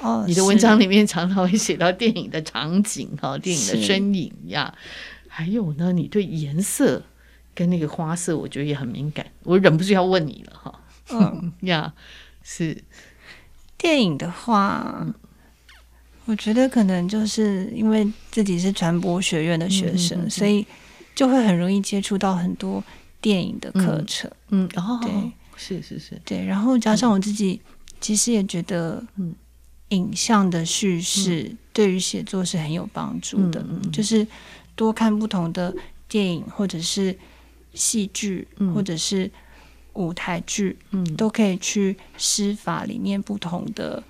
[0.00, 4.74] 哦，你的文章里面常常会写到电影的场景哈，电影的身影呀，
[5.28, 7.02] 还有呢，你对颜色
[7.54, 10.80] 跟那个花色，我觉得也很敏感，我忍不住要问你了哈。
[11.10, 11.52] 嗯。
[11.68, 11.92] 呀，
[12.42, 12.82] 是。
[13.76, 15.06] 电影的话，
[16.26, 20.66] 我觉得可能就是因为自己是传播学院的学生，所以
[21.14, 22.82] 就会很容易接触到很多
[23.20, 24.30] 电影的课程。
[24.48, 25.10] 嗯，然后对，
[25.56, 27.60] 是是是，对，然后加上我自己，
[28.00, 29.34] 其实也觉得，嗯。
[29.90, 34.26] 影像的叙事对于写作是很有帮助的，嗯、就是
[34.74, 35.74] 多看不同的
[36.08, 37.16] 电影，或者是
[37.74, 39.30] 戏剧，嗯、或者是
[39.92, 44.02] 舞台剧，嗯、都可以去施法里面不同的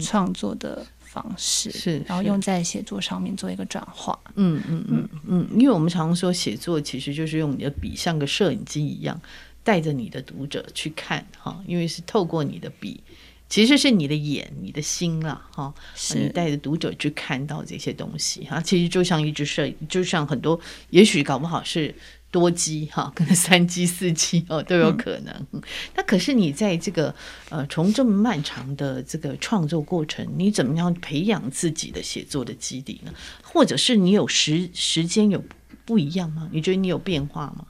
[0.00, 4.18] 创作的方式，是、嗯，然后用在写作上面做一个转化。
[4.34, 5.08] 嗯嗯嗯。
[5.26, 9.20] 嗯，因为我们常说写作其实就是用你的笔像个摄影机一样，
[9.62, 13.02] 带着你的读者去看哈，因为是透过你的笔。
[13.48, 15.72] 其实是你的眼，你的心了，哈，
[16.14, 18.60] 你带着读者去看到这些东西哈。
[18.60, 20.58] 其实就像一只摄影，就像很多，
[20.90, 21.94] 也许搞不好是
[22.32, 25.32] 多机哈， 可能三机四机哦都有可能。
[25.52, 25.62] 嗯、
[25.94, 27.14] 那可是你在这个
[27.48, 33.12] 呃从这么漫长的这个创作过程，你怎么样培养自己的写作的基底呢？
[33.44, 35.42] 或者是你有时时间有
[35.84, 36.48] 不一样吗？
[36.52, 37.66] 你觉得你有变化吗？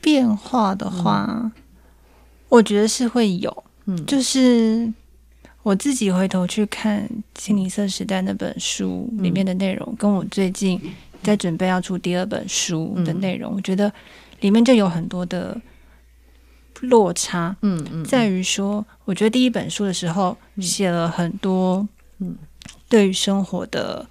[0.00, 1.52] 变化的话，嗯、
[2.48, 3.64] 我觉得是会有。
[3.86, 4.92] 嗯，就是
[5.62, 7.02] 我自己回头去看
[7.34, 10.80] 《清一色时代》那本书里面的内容，嗯、跟我最近。
[11.22, 13.92] 在准备要出第二本书的内容，嗯、我觉得
[14.40, 15.54] 里面就有很多的
[16.80, 17.54] 落差。
[17.60, 21.86] 嗯嗯，在于说，我觉得第一本书的时候写了很多，
[22.20, 22.34] 嗯，
[22.88, 24.08] 对于生活的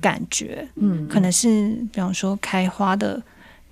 [0.00, 3.22] 感觉，嗯，可能是比方说开花的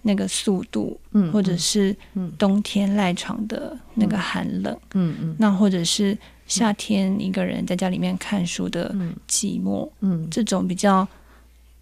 [0.08, 1.94] 那个速度，嗯，或者是
[2.38, 6.16] 冬天赖床的那个寒冷，嗯嗯，那或者是
[6.46, 8.94] 夏天一个人在家里面看书的
[9.28, 11.06] 寂寞，嗯，这种比较。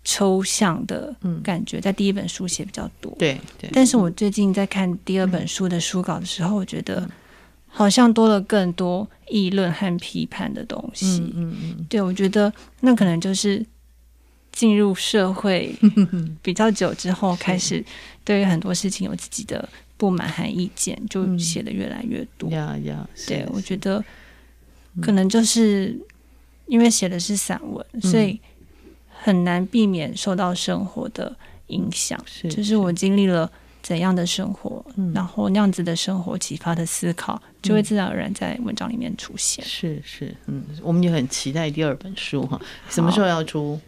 [0.09, 1.13] 抽象的
[1.43, 3.13] 感觉，在第一本书写比较多。
[3.19, 3.69] 对对。
[3.73, 7.11] 但是我最近在看第二本书的书稿的时候，我觉得
[7.67, 11.19] 好像多了更多议论和批判的东西。
[11.19, 11.87] 嗯嗯嗯。
[11.89, 13.67] 对，我觉得那可能就是
[14.53, 15.75] 进入社会
[16.41, 17.85] 比较久之后，开始
[18.27, 22.51] 对于很多事情有自己的不满和意见，就写的越来越多。
[22.51, 23.09] 呀呀。
[23.27, 24.05] 对，我觉得
[25.01, 25.99] 可能就是
[26.67, 28.39] 因为写的是散文，所以。
[29.19, 31.35] 很难避免受到生活的
[31.69, 33.51] 影响，是就是我经历了
[33.83, 39.65] 怎样的生活，嗯、然后那样子的生活启发的思考，就会自然而然在文章里面出现。
[39.65, 42.61] 是是，嗯，我们也很期待第二本书哈，
[42.91, 43.81] 什么时候要出？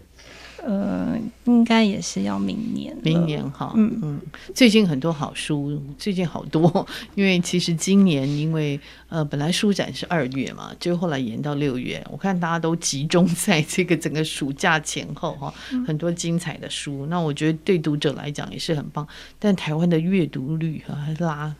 [0.64, 2.96] 呃，应该也是要明年。
[3.02, 4.20] 明年哈，嗯嗯，
[4.54, 15.54] 最近很多好书，最近好多， 因为其实今年因为呃本来书展是二月嘛，就后来延到六月，我看大家都集中在这个整个暑假前后哈，
[15.86, 19.06] 很多精彩的书，那我觉得对读者来讲也是很棒，
[19.38, 21.54] 但台湾的阅读率啊还拉。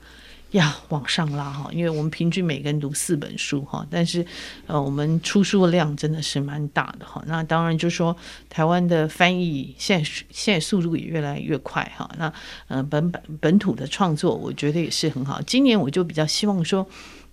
[0.50, 4.24] 要往上拉哈，因为我们平均每个人读四本书哈，但是
[4.66, 7.22] 呃，我们出书的量真的是蛮大的哈。
[7.26, 8.16] 那当然就是说，
[8.48, 12.10] 台湾的翻译现在现在速度也越来越快哈。
[12.18, 12.32] 那
[12.68, 15.42] 呃，本本本土的创作，我觉得也是很好。
[15.42, 16.88] 今年我就比较希望说。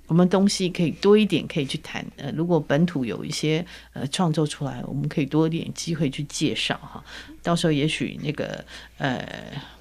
[0.08, 2.06] 我们东西可以多一点，可以去谈。
[2.18, 7.04] 呃，如果本土有一些呃创作出来，我们可以多一点机会去介绍哈。
[7.42, 8.64] 到时候也许那个
[8.98, 9.28] 呃，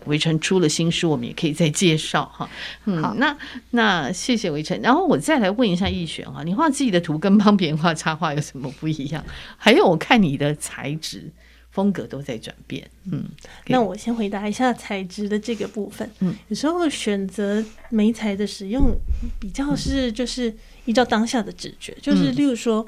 [0.07, 2.49] 围城出了新书，我们也可以再介绍哈。
[2.85, 3.37] 嗯，好，那
[3.71, 4.81] 那谢谢围城。
[4.83, 9.25] 然后我再来问一下易璇哈，你画自己的图跟帮别人画插画有什么不一样？
[9.57, 11.31] 还有我看你的材质。
[11.75, 13.25] 风格都在转变，嗯，
[13.67, 16.09] 那我先回答一下材质的这个部分。
[16.21, 18.97] 嗯，有时候选择媒材的使用
[19.41, 22.87] 比较是就是依照当下的直觉，嗯、就是例如说，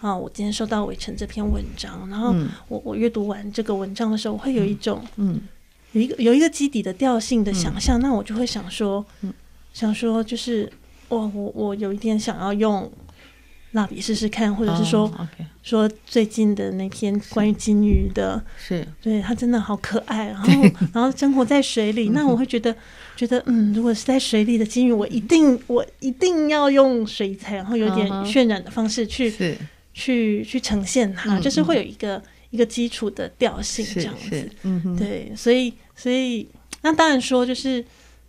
[0.00, 2.32] 啊，我今天收到伟成这篇文章，然后
[2.68, 5.40] 我我阅读完这个文章的时候，我会有一种嗯，
[5.90, 9.34] 有一个有一个基底的调性的想象，嗯、那我就会想说，嗯，
[9.72, 10.72] 想说就是，
[11.08, 12.88] 哇我我有一点想要用。
[13.72, 15.44] 蜡笔试试看，或者是说、oh, okay.
[15.62, 18.86] 说最近的那篇关于金鱼的，是。
[19.02, 20.62] 对它真的好可爱，然后
[20.94, 22.74] 然后生活在水里， 那我会觉得
[23.14, 29.56] 觉得嗯，如果是在水里的金鱼，我一定我一定要用水彩，然后有点渲染的方式去、uh huh.
[29.92, 36.48] 去去呈现它，嗯、就是会有一个一个基础的调性这样子，嗯，对，所以所以
[36.80, 37.84] 那当然说就是。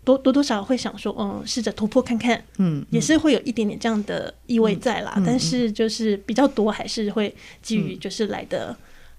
[0.10, 5.14] 多多多少会想说，嗯，试着突破看看，嗯，也是会有一点点这样的意味在啦。
[5.18, 8.76] 嗯、但是就是比较多还是会基于就是来的，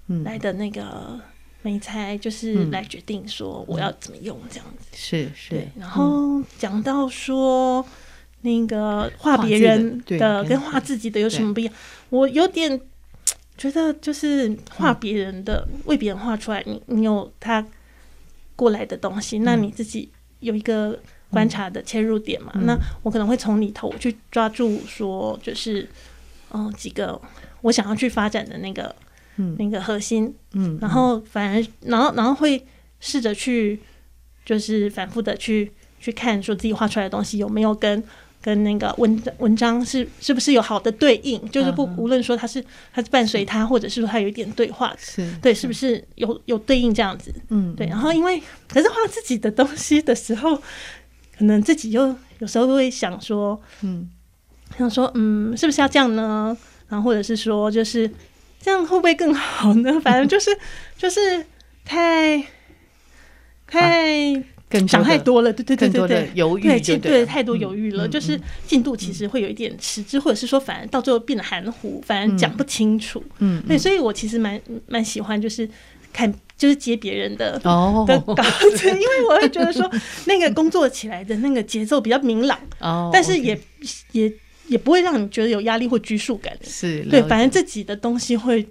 [0.09, 1.21] 嗯、来的那个
[1.63, 4.89] 媒材，就是来决定说我要怎么用这样子。
[4.93, 5.51] 是是。
[5.51, 7.87] 对，然后讲到说
[8.41, 11.75] 那个画别人的跟画自己的有什么不一样？
[12.09, 12.81] 我有点
[13.57, 17.65] 觉得就是画别人的，嗯、为别人画出来，你你有他
[18.57, 20.11] 过来的东西，那你自己。
[20.41, 20.99] 有一个
[21.31, 25.89] 观察的切入点嘛，嗯、那我可能会从里头去抓住说，就是
[26.51, 27.21] 嗯、呃、几个
[27.63, 28.95] 我想要去发展的那个、
[29.37, 32.67] 嗯、那个核心，嗯，然后反而然后然后会
[32.99, 33.81] 试着去
[34.45, 38.03] 就是反复的去去看说自己画出来的东西有没有跟。
[38.43, 41.39] 跟那个文文章是是不是有好的对应？
[41.51, 47.35] 就是不无论说它是它是伴随它，或者是说它有一点对话，是对，是不是有有对应这样子？
[47.51, 47.87] 嗯，对。
[47.87, 50.57] 然后因为可是画自己的东西的时候，
[51.37, 54.09] 可能自己又有时候会想说，嗯，
[54.79, 56.57] 想说嗯，是不是要这样呢？
[56.89, 58.11] 然后或者是说，就是
[58.61, 60.01] 这样会不会更好呢？
[60.01, 60.51] 反正就是
[60.97, 61.45] 就是
[61.85, 62.43] 太
[63.67, 64.43] 太。
[64.79, 73.23] 啊想太多了，对对对对对，犹豫对，对太多犹豫了，就是进度其实会有一点迟滞，或者是说反而到最后变得含糊，反而讲不清楚。
[73.39, 75.69] 嗯，对，所以我其实蛮蛮喜欢，就是
[76.13, 78.05] 看，就是接别人的哦。
[78.07, 78.35] 的稿
[78.77, 79.91] 子，因为我会觉得说
[80.27, 83.59] 那个工作起来的那个节奏比较明朗， 哦，但是也
[84.13, 84.33] 也
[84.69, 88.67] 也不会让你觉得有压力或拘束感，是对，反正自己的东西会。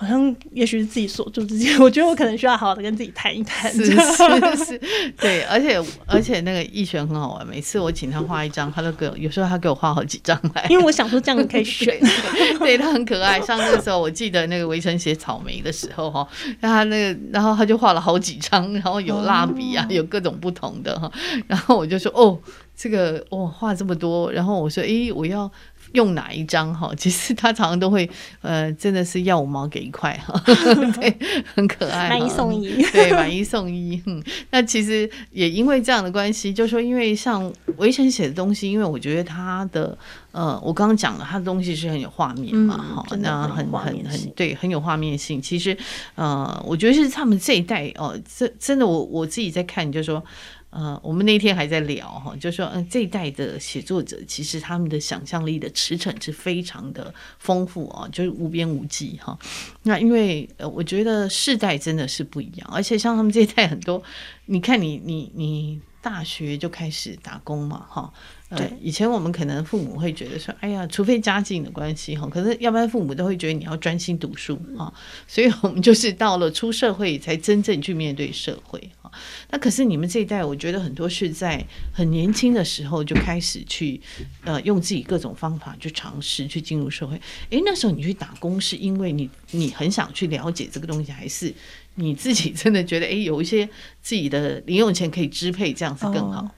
[0.00, 3.70] 好像也许是自己锁住自己， 我觉得我可能需要好好的跟自己谈一谈。
[3.70, 4.80] 是是是，
[5.18, 13.38] 对，而且而且那个逸璇很好玩，每次我请他画一张，他都给我，有时候他给我画好几张来，因为我想说这样可以选，对，对他很可爱。
[13.42, 16.26] 上那个时候，我记得那个围城写草莓的时候哈，
[16.60, 21.12] 然后他那个，然后他就画了好几张，然后有蜡笔啊，有各种不同的哈，
[21.46, 22.38] 然后我就说哦，
[22.74, 25.50] 这个哦画这么多，然后我说诶，我要。
[25.92, 26.92] 用哪一张哈？
[26.96, 28.08] 其实他常常都会，
[28.42, 30.40] 呃，真的是要五毛给一块哈，
[31.00, 31.16] 对，
[31.54, 34.00] 很可爱，买一送一， 对，买一送一。
[34.06, 39.96] 嗯，那其实也因为这样的关系，就是说因为像围城写的东西，因为我觉得他的，
[40.32, 45.40] 呃，我刚刚讲了，他的东西是很有画面嘛，哈、嗯，那很很很对，很有画面性。
[45.40, 45.76] 其实，
[46.14, 50.22] 呃，我觉得是他们这一代哦，真、呃、真的我，我我自己在看，就是说。
[50.70, 59.36] 呃，我们那天还在聊哈，就说嗯、这一代的写作者其实他们的想象力的驰骋是非常的丰富啊，就是无边无际哈。
[59.82, 64.02] 那因为呃，我觉得世代真的是不一样，而且像他们这一代很多，
[64.46, 68.12] 你看你你你大学就开始打工嘛哈。
[68.56, 74.92] 对，以前我们可能父母会觉得说，哎呀，除非家境的关系哈，可是要不然父母都会觉得你要专心读书啊，
[75.28, 79.10] 所以我们就是到了出社会才真正去面对社会啊。
[79.50, 84.00] 那可是你们这一代，我觉得很多是在很年轻的时候就开始去
[84.42, 87.14] 呃用自己各种方法去尝试去进入社会。
[87.50, 91.54] 诶，那时候你去打工是因为你你很想去了解这个东西，还是
[92.00, 93.68] 你自己真的觉得诶，有一些
[94.00, 96.48] 自己的零用钱可以支配，这样子更好？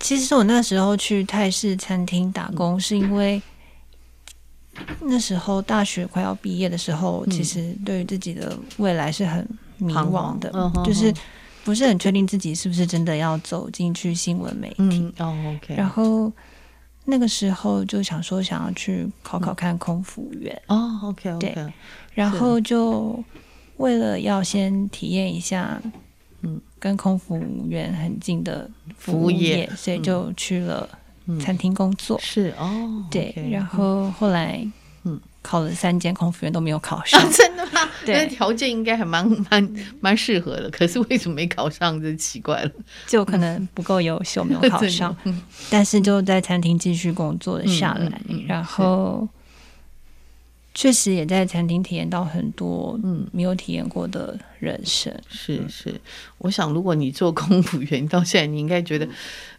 [0.00, 3.40] 其实我那时候去泰式餐厅打工，是因为
[5.02, 9.46] 那时候大学快要毕业的时候，其实对于自己的未来是很
[9.78, 10.50] 迷茫的，
[10.84, 11.12] 就是
[11.62, 15.12] 不是很确定自己是不是真的要走进去新闻媒体。
[15.18, 15.76] 哦，OK。
[15.76, 16.32] 然后
[17.04, 20.60] 那个时候就想说，想要去考考看空服员。
[20.66, 21.54] 哦，OK，对。
[22.14, 23.22] 然后就
[23.82, 25.80] 为了要先体验一下。
[26.44, 28.68] 嗯，跟空服员很近的
[28.98, 30.88] 服务业，所以就去了
[31.40, 32.16] 餐厅工作。
[32.16, 33.32] 嗯、是哦，对。
[33.36, 34.66] Okay, 然后后来，
[35.04, 37.20] 嗯，考了三间空服员都没有考上。
[37.22, 37.88] 啊、 真的吗？
[38.04, 40.68] 对，条件应该还蛮 蛮蛮适合的。
[40.70, 42.02] 可是为什么没考上？
[42.02, 42.70] 就奇怪了。
[43.06, 45.16] 就可能不够优秀，没有考上。
[45.70, 49.28] 但是就在餐厅继续工作了下来，嗯嗯嗯、然后。
[50.74, 55.12] 确实也在餐厅体验到很多嗯没有体验过的人生。
[55.12, 56.00] 嗯、是是，
[56.38, 59.06] 我想如果你做空服员到现在，你应该觉得，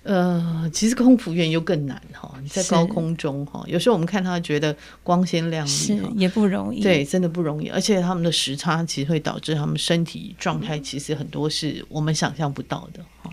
[0.02, 2.34] 呃，其实空服员又更难哈。
[2.42, 7.70] 你在高空中哈，有时候我们看他觉得光鲜亮丽，是也不容易，对，真的不容易。
[7.70, 13.30] 而且他们的时差其实会导致他们身体状态其实很多是我们想象不到的哈。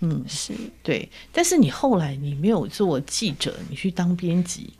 [0.00, 1.06] 嗯，是对。
[1.30, 4.72] 但是你后来你没有做记者，你去当编辑，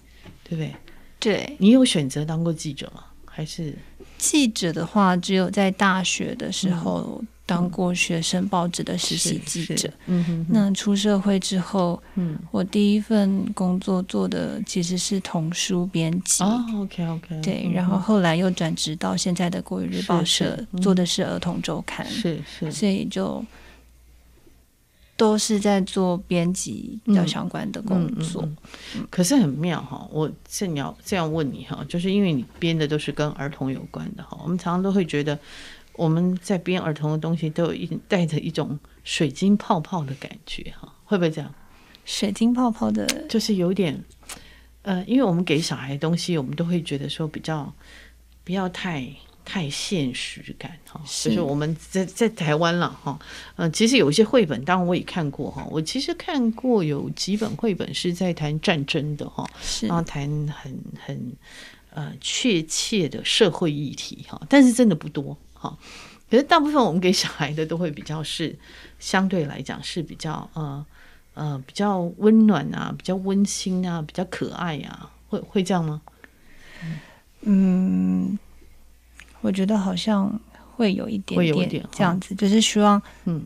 [0.43, 0.75] 对不对？
[1.21, 3.05] 对，你有选择当过记者吗？
[3.27, 3.77] 还是
[4.19, 9.89] 记者的话，只有在大学的时候当过学生报纸的实习记者。
[10.07, 16.43] 嗯哼，那出社会之后，嗯，我第一份工作做的其实是童书编辑。
[16.43, 17.41] 哦，OK OK。
[17.41, 22.05] 对，然后后来又转职到现在的国语日报社，做的是儿童周刊。
[22.07, 23.45] 是是，所以就。
[25.21, 28.49] 都是在做编辑比较相关的工作，
[29.11, 30.09] 可是很妙哈。
[30.11, 34.39] 我正要这样问你哈，就是因为你编的都是跟儿童有关的哈。
[34.43, 35.39] 我们常常都会觉得
[35.93, 41.55] 我们在编儿童的东西，都有一带着一种水晶泡泡的感觉哈，会不会这样？
[42.07, 44.03] 水晶泡泡的，就是有点
[44.81, 47.71] 呃，因为我们给小孩的东西，我们都会觉得说比较
[48.43, 49.07] 不要太。
[49.53, 53.19] 太现实感哈，就是我们在在台湾了哈，
[53.57, 59.45] 嗯，其实有一些绘本，当然我也看过哈，我其实看过有几本绘本是在谈战争的哈，
[59.83, 61.33] 然后谈很很
[61.93, 65.77] 呃确切的社会议题哈，但是真的不多哈，
[66.31, 68.57] 可是大部分我们给小孩的都会比较是
[69.01, 70.87] 相对来讲是比较呃
[71.35, 76.01] 呃比较温暖啊，比较温馨啊，比较可爱啊，会会这样吗？
[77.41, 78.39] 嗯。
[79.41, 80.41] 我觉得好像
[80.77, 83.43] 会有一点点这样子，就是希望嗯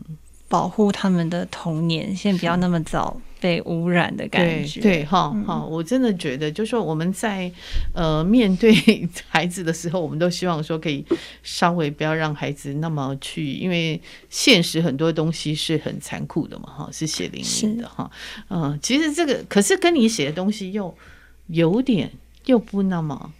[0.47, 4.79] 保护他们的童年，先不要那么早被污染的感觉。
[4.79, 7.51] 对，哈，好，我真的觉得，就是说我们在
[7.93, 8.73] 呃面对
[9.27, 11.03] 孩子的时候，我们都希望说可以
[11.41, 18.09] 稍微不要让孩子那么去，因为现实很多东西是很残酷的嘛，哈，是血淋淋的哈。
[18.49, 20.95] 嗯，其实这个可是跟你写的东西又
[21.47, 22.11] 有点
[22.45, 23.31] 又不那么，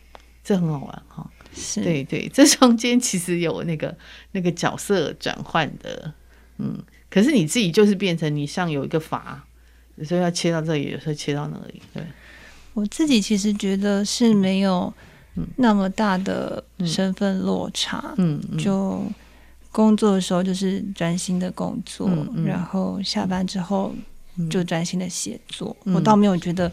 [0.44, 1.30] 这很好玩哈。
[1.56, 1.82] 是。
[1.82, 3.96] 对对，这中间其实有那个
[4.34, 6.14] 那个角色转换的，
[6.58, 6.78] 嗯，
[7.10, 9.44] 可是你自己就是变成你像有一个阀，
[9.96, 11.82] 有时候要切到这里，有时候切到那里。
[11.94, 12.04] 对，
[12.74, 14.94] 我自己其实觉得是没有
[15.56, 19.04] 那么大的身份落差，嗯，嗯，就
[19.72, 22.10] 工作的时候就是专心的工作，
[22.46, 23.96] 然后下班之后
[24.50, 26.72] 就专心的写作，嗯，我倒没有觉得。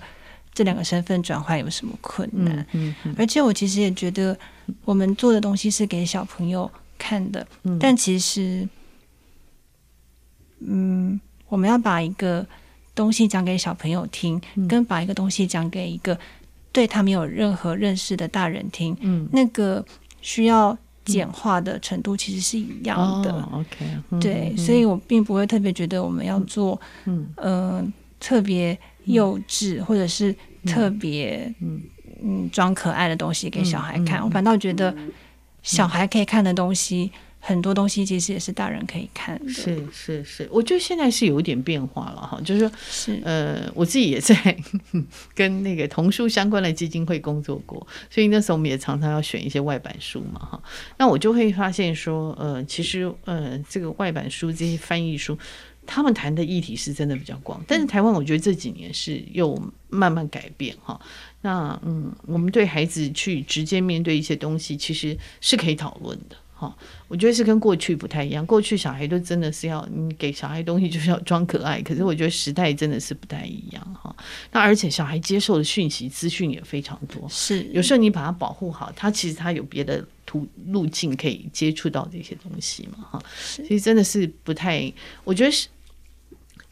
[0.55, 2.59] 这两个身份转换有什么困难？
[2.73, 4.39] 嗯嗯嗯、而且我其实也觉得，
[4.85, 8.69] 我们做的东西是给小朋友看的，嗯、但其实，
[10.61, 12.47] 嗯，我们要把一个
[12.95, 16.19] 东西讲给小朋友听，嗯、跟把一个东西讲给一个
[16.71, 19.83] 对他没有任何认识的大人听，嗯、那个
[20.21, 20.77] 需要
[21.07, 23.33] 简化的程度其实是一样的。
[23.33, 27.83] 哦、OK，对，嗯、所以我并不会特别觉得我们要做，嗯、呃、
[28.21, 28.79] 特别。
[29.05, 30.35] 幼稚或者是
[30.67, 31.81] 特别嗯。
[32.25, 34.95] 嗯装可爱的东西给小孩看，我反倒觉得
[35.61, 39.53] 小孩可以看的东西、嗯、很多东西其实也是大人可以看的。
[39.53, 43.21] 是是是，我觉得现在是有一点变化了哈，就是说是。
[43.25, 44.37] 呃我自己也在
[45.35, 50.63] 跟那个童书相关的基金会工作过，所以那时候我们也常常要选一些外版书嘛哈，
[50.99, 55.37] 那我就会发现说呃其实呃这个外版书这些翻译书。
[55.87, 61.01] 他们谈的议题是真的比较广，但是台湾我觉得这几年是又慢慢改变哈。
[61.41, 66.75] 那嗯，我们对孩子去直接面对一些东西，其实是可以讨论的哈。
[67.09, 74.15] 我觉得是跟过去不太一样，过去小孩都真的是要你给小孩东西就是要装可爱，可是我觉得时代真的是不太一样哈。
[74.53, 80.03] 那而且小孩接受的讯息资讯也非常多，是有时候你把他保护好，他其实他有别的
[80.33, 83.23] 途路径可以接触到这些东西嘛哈。
[83.55, 84.91] 其实真的是不太，
[85.25, 85.69] 我觉得是。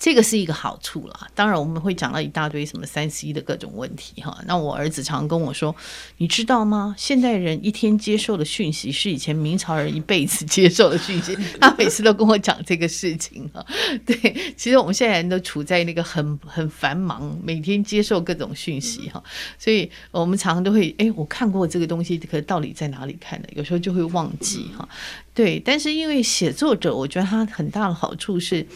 [0.01, 4.35] 这个是一个好处啦，当然我们会讲到一大堆什么三 C 的各种问题哈。
[4.47, 5.77] 那我儿子常跟我说，
[6.17, 6.95] 你知道吗？
[6.97, 11.37] 现代人一天接受的讯息是以前明朝人一辈子接受的讯息。
[11.61, 13.63] 他每次都跟我讲这个事情哈。
[14.07, 14.17] 对，
[14.57, 19.23] 其实我们现在人都处在那个很很繁忙，每天接受各种讯息哈，
[19.59, 23.51] 所以我们常常都会哎，我看过这个东西，可到底在哪里看的？
[23.55, 24.89] 有时候就会忘记哈。
[25.35, 28.67] 对，但是因为写作者，我觉得他很大的好处是。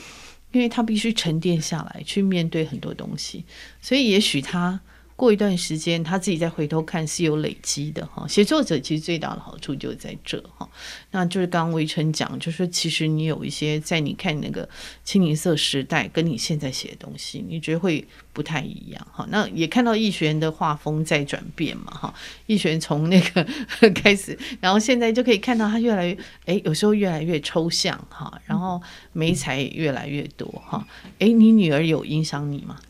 [0.54, 3.44] 因为他必须沉淀下来，去面对很多东西，
[3.82, 4.80] 所以也许他。
[5.16, 8.26] 过一段时间，他自己再回头看是有累积的哈。
[8.26, 10.68] 写作者其实最大的好处就在这哈，
[11.12, 14.68] 那就是刚刚维辰讲，就是其实你有一些在你看那个
[15.04, 19.24] 清一色时代，跟你现在写的东西，你觉得会不太一样哈。
[19.30, 22.14] 那也看到易学的画风在转变嘛哈，
[22.46, 23.46] 易学从那个
[23.94, 30.84] 开始，然后现在就可以看到他越来越哎，有时候越来越抽象哈，然后媒材也越来越多哈。
[31.20, 32.80] 哎，你女儿有影响你吗？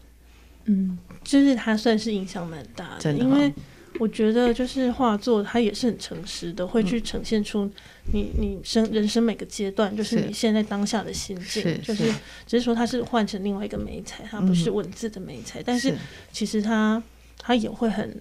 [0.65, 0.99] 嗯。
[1.25, 3.53] 就是他算是影响蛮大的，的因为
[4.01, 7.71] 我觉得就是画作，它也是很诚实的，会去呈现出
[8.13, 12.13] 你你生人生每个阶段，就是你现在当下的心境，是就是
[12.45, 15.95] 只是说它是换成另外一个媒材，它不是文字的媒材，嗯、但是
[16.33, 17.01] 其实它
[17.39, 18.21] 它也会很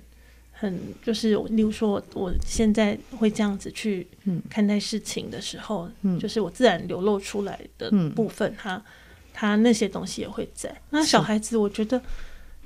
[0.52, 4.08] 很就是，例如说我我现在会这样子去
[4.50, 8.80] 看待事情的时候，嗯、就是我自然流露出来的部分，它
[9.34, 10.74] 它那些东西也会在。
[10.92, 12.00] 那小孩子，我觉得。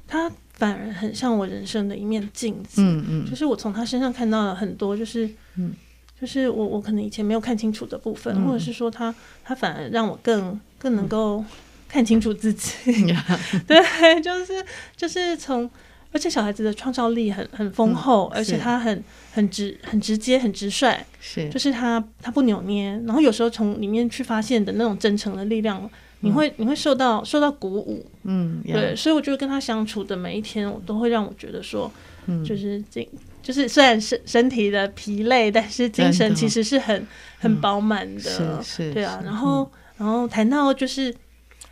[0.07, 5.73] 他反而很像我人生的一面镜子，嗯嗯，就是我从他身上看到了很多，就是，嗯，
[6.19, 11.43] 就是我我可能以前没有看清楚的部分，嗯、或者是说他他反而让我更更能够
[11.87, 15.69] 看清楚自己，嗯、 对，就是就是从，
[16.11, 19.03] 而且小孩子的创造力很很丰厚，嗯、而且他很
[19.33, 25.87] 很直很直接很直率，是，就是他他不扭捏，然后有时候从里面去发现的那种真诚的力量。
[26.21, 31.91] 你会你会受到受到鼓舞，嗯，对，所以我觉得跟他相处的每一天，我都会让我觉得说，
[32.25, 33.07] 嗯，就是精，
[33.43, 37.05] 就是虽然身身体的疲累，但是精神其实是很
[37.37, 39.21] 很饱满的，是，对啊。
[39.23, 41.13] 然后然后谈到就是，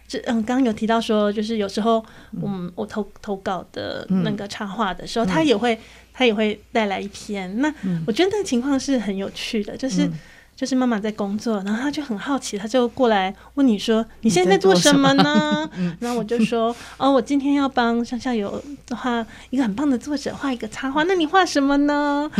[0.08, 2.06] 这嗯，刚刚有提到说，就是有时候
[2.40, 5.78] 我们我投投稿的那个插画的时候，他也会
[6.14, 7.60] 他也会带来一篇。
[7.60, 7.74] 那
[8.06, 10.08] 我觉得那个情况是很有趣的，就是。
[10.56, 15.70] 就是妈妈在工作，然后他就很好奇，他就过来问你说：“你现在在做什么呢？
[16.00, 22.32] ”然后我就说：“哦，我今天要帮上下游画一个很棒的作者画一个插画，那你画什么呢？”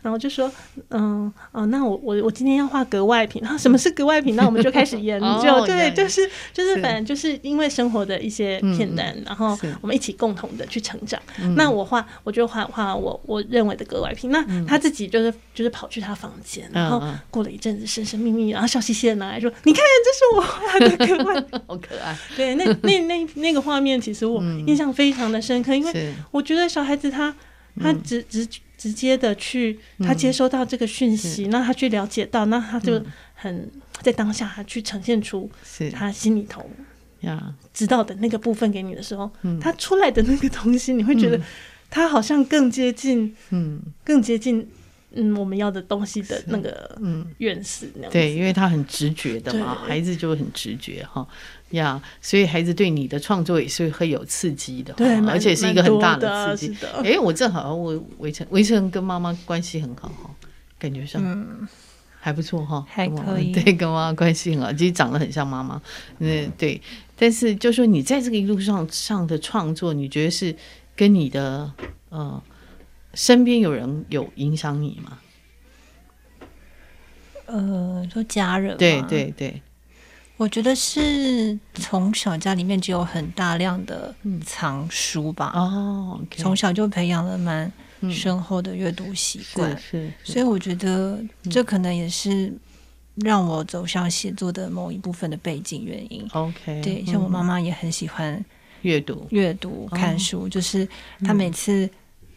[0.00, 0.50] 然后我就说
[0.88, 3.42] ：“嗯，哦，那我我我今天要画格外品。
[3.42, 4.36] 然后什么是格外品？
[4.36, 5.66] 那我们就开始研究。
[5.66, 11.20] 对，就是就是反正就是因为生活的一些片段，然后我们一起共同的去成长。
[11.56, 14.30] 那我画，我就画画我我认为的格外品。
[14.30, 17.49] 那他自己就是就是跑去他房间，然后过了。
[17.50, 22.16] 一阵子神神秘秘，然后笑嘻嘻的拿来说：“你看，这是我画的可爱，好可爱。
[22.36, 27.34] ”对，那那那那个画面，其实我印象非常的深刻，嗯、因为我觉得小孩子他
[27.80, 28.46] 他直直
[28.76, 33.02] 直接的去，他接收到这个讯息，那他去了解到，那他就
[33.34, 33.70] 很
[34.00, 35.50] 在当下，他去呈现出
[35.92, 36.70] 他心里头
[37.20, 37.54] 呀。
[37.72, 39.30] 知道的那个部分给你的时候，
[39.60, 41.40] 他出来的那个东西，你会觉得
[41.90, 44.68] 他好像更接近，嗯，更接近。
[45.12, 47.26] 嗯，我们要的东西的那个嗯。
[47.38, 51.26] 院士那样，对，因为他很直觉的嘛，孩子就很直觉哈
[51.70, 56.76] 呀，所以孩子对你的创作也是会有刺激的，对，而且是一个很大的刺激。
[57.04, 60.30] 哎，我正好我围城围城跟妈妈关系很好哈，
[60.78, 61.66] 感觉上嗯。
[62.22, 65.80] 还不错哈，还可以， 对，跟妈妈关系很好，其实长得很像妈妈，
[66.18, 66.78] 嗯对，
[67.16, 70.54] 但是就说你在这个一路上上的创作，你觉得是
[70.94, 71.72] 跟你的
[72.10, 72.42] 呃。
[73.14, 75.18] 身边有人有影响你吗？
[77.46, 79.60] 呃，说家人，对对对，
[80.36, 84.14] 我觉得是从小家里面就有很大量的
[84.46, 85.50] 藏书吧。
[85.56, 87.72] 哦，从小就培养了蛮
[88.08, 92.52] 深厚的阅读习惯，是，所以我觉得这可能也是
[93.16, 96.24] 让我走向写作的某一部分的背景原因。
[96.32, 98.44] OK，对，像我妈妈也很喜欢
[98.82, 100.88] 阅读、阅读、看书，就是
[101.24, 101.90] 她每次。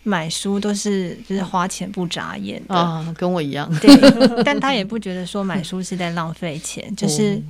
[0.06, 3.74] 买书都是就是花钱不眨眼的啊，跟我一样。
[3.80, 7.41] 对，但他也不觉得说买书是在浪费钱，就是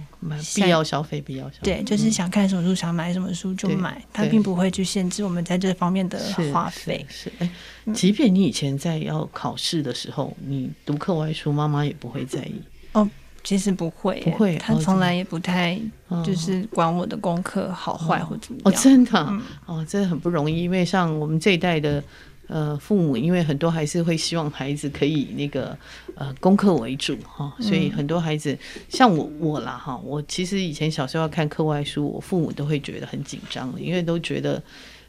[0.54, 1.60] 必要消费，必要消费。
[1.64, 6.20] 对，就是想看什么书，想买什么书就买，他并不会去限制我们在这方面的
[6.54, 7.04] 花费。
[7.10, 7.50] 是，哎，
[7.92, 12.62] 即便你以前在要考试的时候，你读课外书，妈妈也不会在意。
[12.92, 13.10] 哦，
[13.44, 15.82] 其实不会，不会，他从来也不太
[16.24, 18.72] 就是管我的功课好坏或怎么样。
[18.72, 22.04] 哦，真的，哦，真的很不容易，因为像我们这一代的。
[22.48, 25.78] 呃，父母因为很多还是会希望孩子可以那个
[26.16, 28.58] 呃功课为主哈，所以很多孩子
[28.90, 34.62] 像我我啦哈，我其实以前小时候要看课外书，我父母都会觉得很紧张，因为都觉得。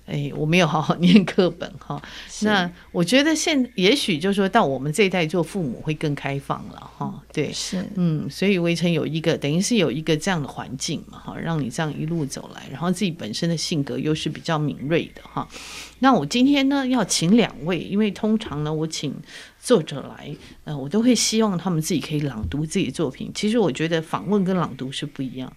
[0.07, 2.01] 哎，我没有好好念课本哈。
[2.43, 7.23] 那我觉得现也许就是说到我们这一代做父母会更开放了哈。
[7.33, 15.49] 对，是嗯，所以围城有一个等于是有一个这样的环境嘛哈，让你这样一路走来，然后自己本身的性格又是比较敏锐的哈。
[16.01, 19.15] 那我今天呢要请两位，因为通常呢我请
[19.59, 23.31] 作者来，呃，我都会希望他们自己可以朗读自己的作品。
[23.35, 25.51] 其实我觉得访问跟朗读是不一样。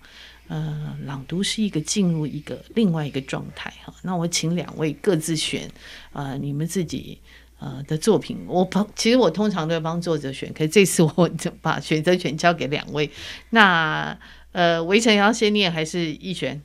[0.49, 3.93] 呃，朗读是一个进入一个另外一个状态哈。
[4.03, 5.69] 那我请两位各自选，
[6.13, 7.19] 呃，你们自己
[7.59, 8.37] 呃的作品。
[8.47, 13.11] 我帮，其实我通常都要帮作者选，可是这次我就把选择权交给两位。
[13.49, 14.17] 那
[14.53, 16.61] 呃，围城要先念还是易璇？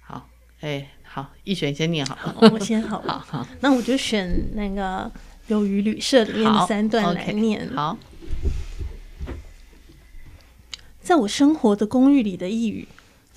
[0.00, 0.28] 好，
[0.60, 2.34] 哎，好，易璇先念好了。
[2.40, 3.20] 好，我先好了。
[3.24, 5.08] 好，好，那我就选那个
[5.54, 7.68] 《鱿鱼旅社》里面的三段来念。
[7.72, 7.98] 好，好，
[11.00, 12.88] 在我生活的公寓里的一隅。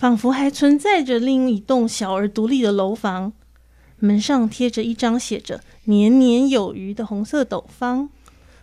[0.06, 3.34] 仿佛还存在着另一栋小而独立的楼房，
[3.97, 8.12] 门上贴着一张写着“年年有余”的红色斗方，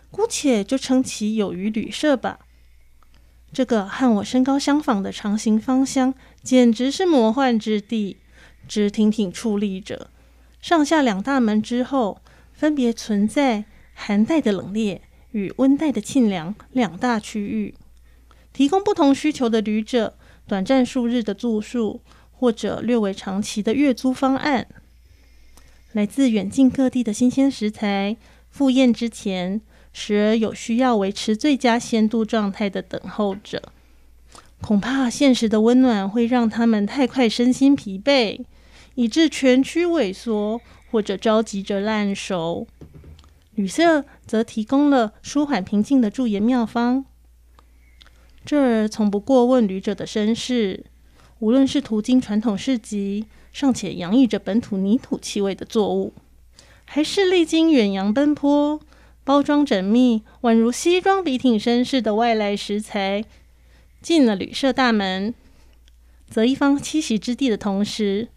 [0.09, 2.39] 姑且就称其“有余旅社”吧。
[3.51, 8.15] 这个和我身高相仿的长形方箱，简直是魔幻之地，
[8.65, 10.09] 直挺挺矗立着。
[10.61, 12.21] 上下两大门之后，
[12.53, 17.75] 分别存在寒带的冷冽与温带的沁凉两大区域，
[18.53, 20.15] 提供不同需求的旅者。
[20.47, 24.67] 短暂数日的住宿，或者略为长期的月租方案，
[25.93, 28.17] 来自远近各地的新鲜食材，
[28.49, 29.61] 赴宴之前，
[29.93, 33.61] 时而有需要维持最佳鲜度状态的等候者。
[34.61, 38.43] 恐怕现实的温暖会让他们太快身心疲惫，
[38.95, 42.67] 以致蜷曲萎缩，或者着急着烂熟。
[43.55, 47.05] 旅社则提供了舒缓平静的驻颜妙方。
[48.45, 50.85] 这儿从不过问旅者的身世，
[51.39, 56.13] 无论是途经传统市集，尚且洋溢着本土泥土气味的作物，
[56.85, 58.79] 还是历经远洋奔波、
[59.23, 63.23] 包装缜密、宛如西装笔挺绅士的外来食材，
[64.01, 65.33] 进了旅社大门，
[66.29, 68.27] 择一方栖息之地的同时，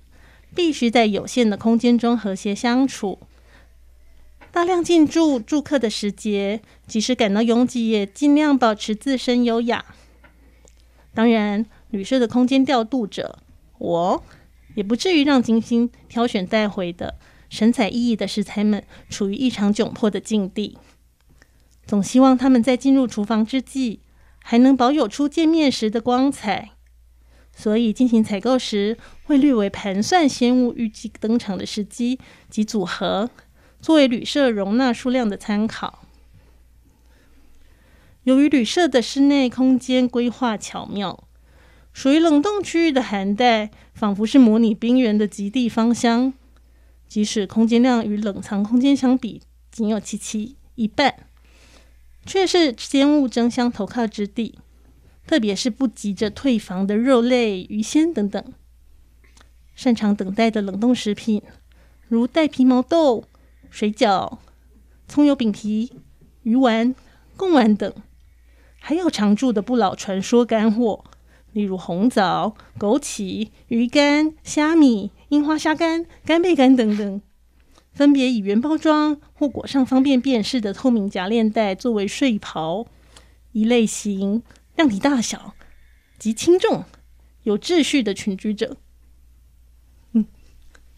[0.55, 3.19] 必须在有限的空间中和谐相处。
[4.57, 9.85] 大量进驻住客的时节，即使感到拥挤，也尽量保持自身优雅。
[11.13, 13.39] 当然，旅社的空间调度者，
[13.77, 14.25] 我
[14.75, 17.17] 也不至于让精心挑选带回的
[17.51, 20.79] 神采奕奕的食材们处于异常窘迫的境地。
[21.87, 24.01] 总希望他们在进入厨房之际，
[24.43, 26.71] 还能保有初见面时的光彩。
[27.55, 33.29] 所以进行采购时，会略微盘算鲜物预计登场的时机及组合。
[33.87, 36.03] 作为旅社容纳数量的参考，
[38.25, 41.29] 由于旅社的室内空间规划巧妙，
[41.93, 46.35] 属于冷冻区域的寒带，仿佛是模拟冰原的极地芳香。
[47.07, 51.15] 即使空间量与冷藏空间相比仅有七七一半，
[52.25, 54.59] 却是鲜物争相投靠之地。
[55.29, 58.53] 特别是不急着退房的肉类、鱼鲜等等，
[59.77, 61.41] 擅长等待的冷冻食品，
[62.09, 63.23] 如带皮毛豆、
[63.77, 64.39] 水饺、
[65.07, 65.93] 葱油饼皮、
[66.45, 66.95] 鱼丸、
[67.37, 67.93] 贡丸等，
[68.79, 71.05] 还有常驻的不老传说干货，
[71.53, 77.21] 例如红枣、枸杞、鱼干、虾米、樱花虾干、干贝干等等，
[77.93, 82.87] 分别以原包装或裹上方便辨识的透明夹链袋作为睡袍，
[83.53, 84.43] 一类型。
[84.77, 85.53] 量体大小
[86.19, 86.85] 及轻重
[87.43, 88.79] 有秩序的群居者。
[90.13, 90.25] 嗯，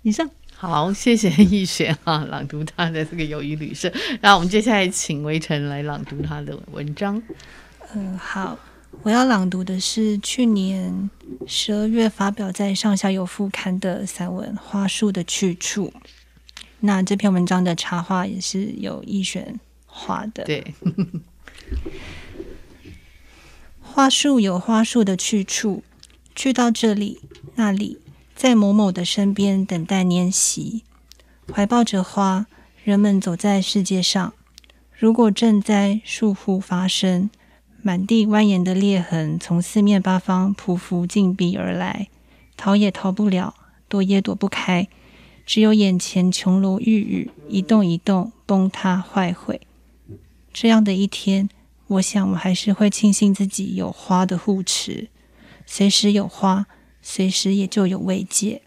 [0.02, 3.88] 以上好，谢谢易璇啊，朗读他的这个友谊旅社。
[4.20, 7.22] 然后我们接下来请维辰来朗读他的文章。
[7.94, 8.58] 嗯，好，
[9.02, 11.08] 我要朗读的是去年
[11.46, 15.86] 十二月发表在《上下游副刊》的散文《花束的去处》。
[16.80, 20.42] 那这篇文章的插画也是由逸璇画的。
[20.42, 20.74] 对。
[23.80, 25.84] 花束有花束的去处，
[26.34, 27.20] 去到这里
[27.54, 27.98] 那里，
[28.38, 30.84] 在某某的身边等待拈习，
[31.52, 32.46] 怀抱着花，
[32.84, 34.32] 人们走在世界上。
[34.96, 37.30] 如果赈灾树户发生，
[37.82, 42.06] 满地蜿蜒的裂痕从四面八方匍匐进逼而来，
[42.56, 43.56] 逃也逃不了，
[43.88, 44.86] 躲也躲不开，
[45.44, 49.62] 只有眼前琼楼玉宇一栋一栋崩塌坏毁。
[50.52, 51.48] 这样的一天。
[51.88, 55.08] 我想，我还是会庆幸自己有花的护持，
[55.66, 56.66] 随时有花，
[57.02, 58.62] 随时也就有慰藉。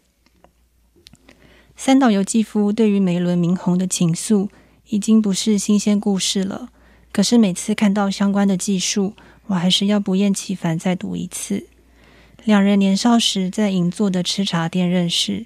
[1.76, 4.50] 三岛由纪夫对于美轮明宏的情愫
[4.90, 6.70] 已经不是新鲜故事了，
[7.12, 9.16] 可是每次看到相关的记述，
[9.48, 11.68] 我还是要不厌其烦再读一次。
[12.44, 15.46] 两人年少时在银座的吃茶店认识，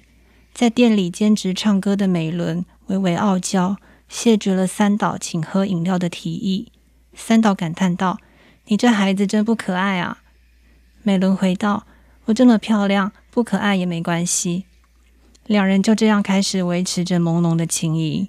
[0.52, 3.76] 在店里兼职唱歌的美轮微微傲娇，
[4.08, 6.72] 谢绝了三岛请喝饮料的提议。
[7.14, 8.18] 三岛感叹道
[8.68, 10.22] ：“你这孩子真不可爱啊！”
[11.02, 11.86] 美伦回道
[12.26, 14.64] ：“我这么漂亮，不可爱也没关系。”
[15.46, 18.28] 两人就这样开始维持着朦胧的情谊。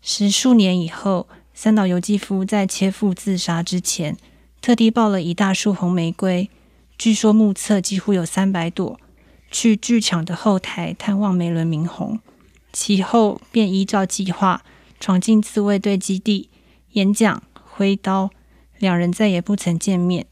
[0.00, 4.16] 十数年以后，三岛由纪夫在切腹自杀之前，
[4.60, 6.48] 特地抱了一大束红玫瑰，
[6.96, 8.98] 据说目测几乎有三百朵，
[9.50, 12.20] 去剧场的后台探望梅伦明红。
[12.72, 14.62] 其后便依照计划
[15.00, 16.48] 闯进自卫队基地
[16.92, 17.42] 演讲。
[17.64, 18.30] 挥刀，
[18.78, 20.26] 两人再也不曾见面。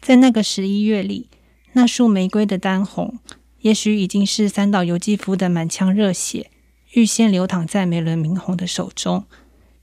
[0.00, 1.28] 在那个十一月里，
[1.74, 3.18] 那束玫瑰的丹红，
[3.60, 6.50] 也许已经是三岛由纪夫的满腔热血，
[6.92, 9.24] 预先流淌在美轮明宏的手中。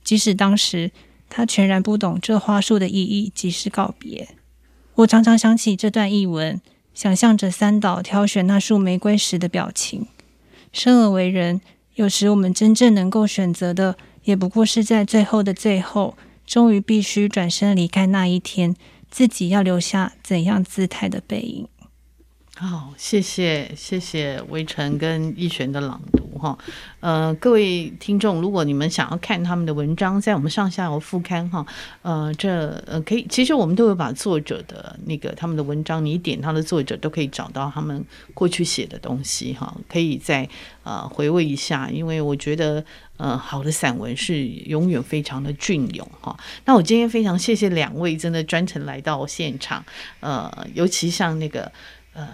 [0.04, 0.92] 即使当时
[1.28, 4.28] 他全然不懂这花束的意义，即是告别。
[4.96, 6.60] 我常常想起这段译文，
[6.94, 10.06] 想象着三岛挑选那束玫瑰时的表情。
[10.72, 11.60] 生而为人，
[11.94, 16.16] 有时我们真正能够选择的，也不过是在最后的最后。
[16.46, 18.74] 终于必须转身离开那一天，
[19.08, 21.68] 自己要留下怎样姿态的背影？
[22.62, 26.58] 好，谢谢谢谢维辰跟逸璇的朗读哈。
[27.00, 31.64] 呃，各位听众，如果你们想要看他们的文章，在我们上下游副刊哈，
[32.02, 38.04] 呃，这呃可以，其实我们都有把作者的那个他们的文章，你点他的作者都可以找到他们
[38.34, 40.46] 过去写的东西哈，可以再
[40.82, 42.84] 呃回味一下，因为我觉得。
[43.16, 46.34] 呃，好的散文是永远非常的隽永哈。
[46.64, 49.84] 那我今天非常谢谢两位，真的专程来到现场。
[50.20, 51.70] 呃，尤其像那个
[52.14, 52.26] 呃，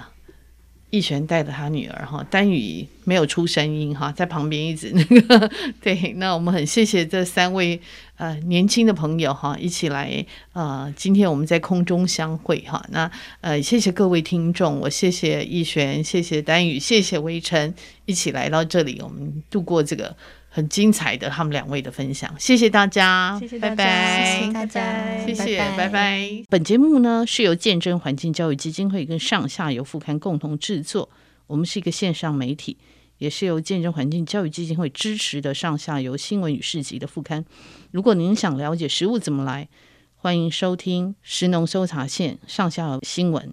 [0.90, 6.14] 逸璇带着他女儿哈，丹宇没有出声音哈，在旁边一直那个对。
[6.16, 7.80] 那我们很谢谢这三位
[8.16, 12.84] 呃年轻的朋友哈，一起来呃，今天我们在空中相会哈。
[12.90, 13.10] 那
[13.40, 17.74] 呃，谢谢各位听众，我谢谢逸璇，谢谢丹宇，谢谢微尘，
[18.04, 20.16] 一起来到这里，我们度过这个。
[20.56, 26.26] 很精彩的他们两位的分享，谢谢大家，谢谢大家，拜拜，谢谢大家，谢谢，拜拜。
[26.48, 31.10] 本节目呢是由见证环境教育基金会跟上下游副刊共同制作，
[31.46, 32.78] 我们是一个线上媒体，
[33.18, 37.44] 也是由见证环境教育基金会支持的上下游新闻与市集的副刊。
[37.90, 39.68] 如果您想了解食物怎么来，
[40.14, 43.52] 欢迎收听食农搜查线上下游新闻。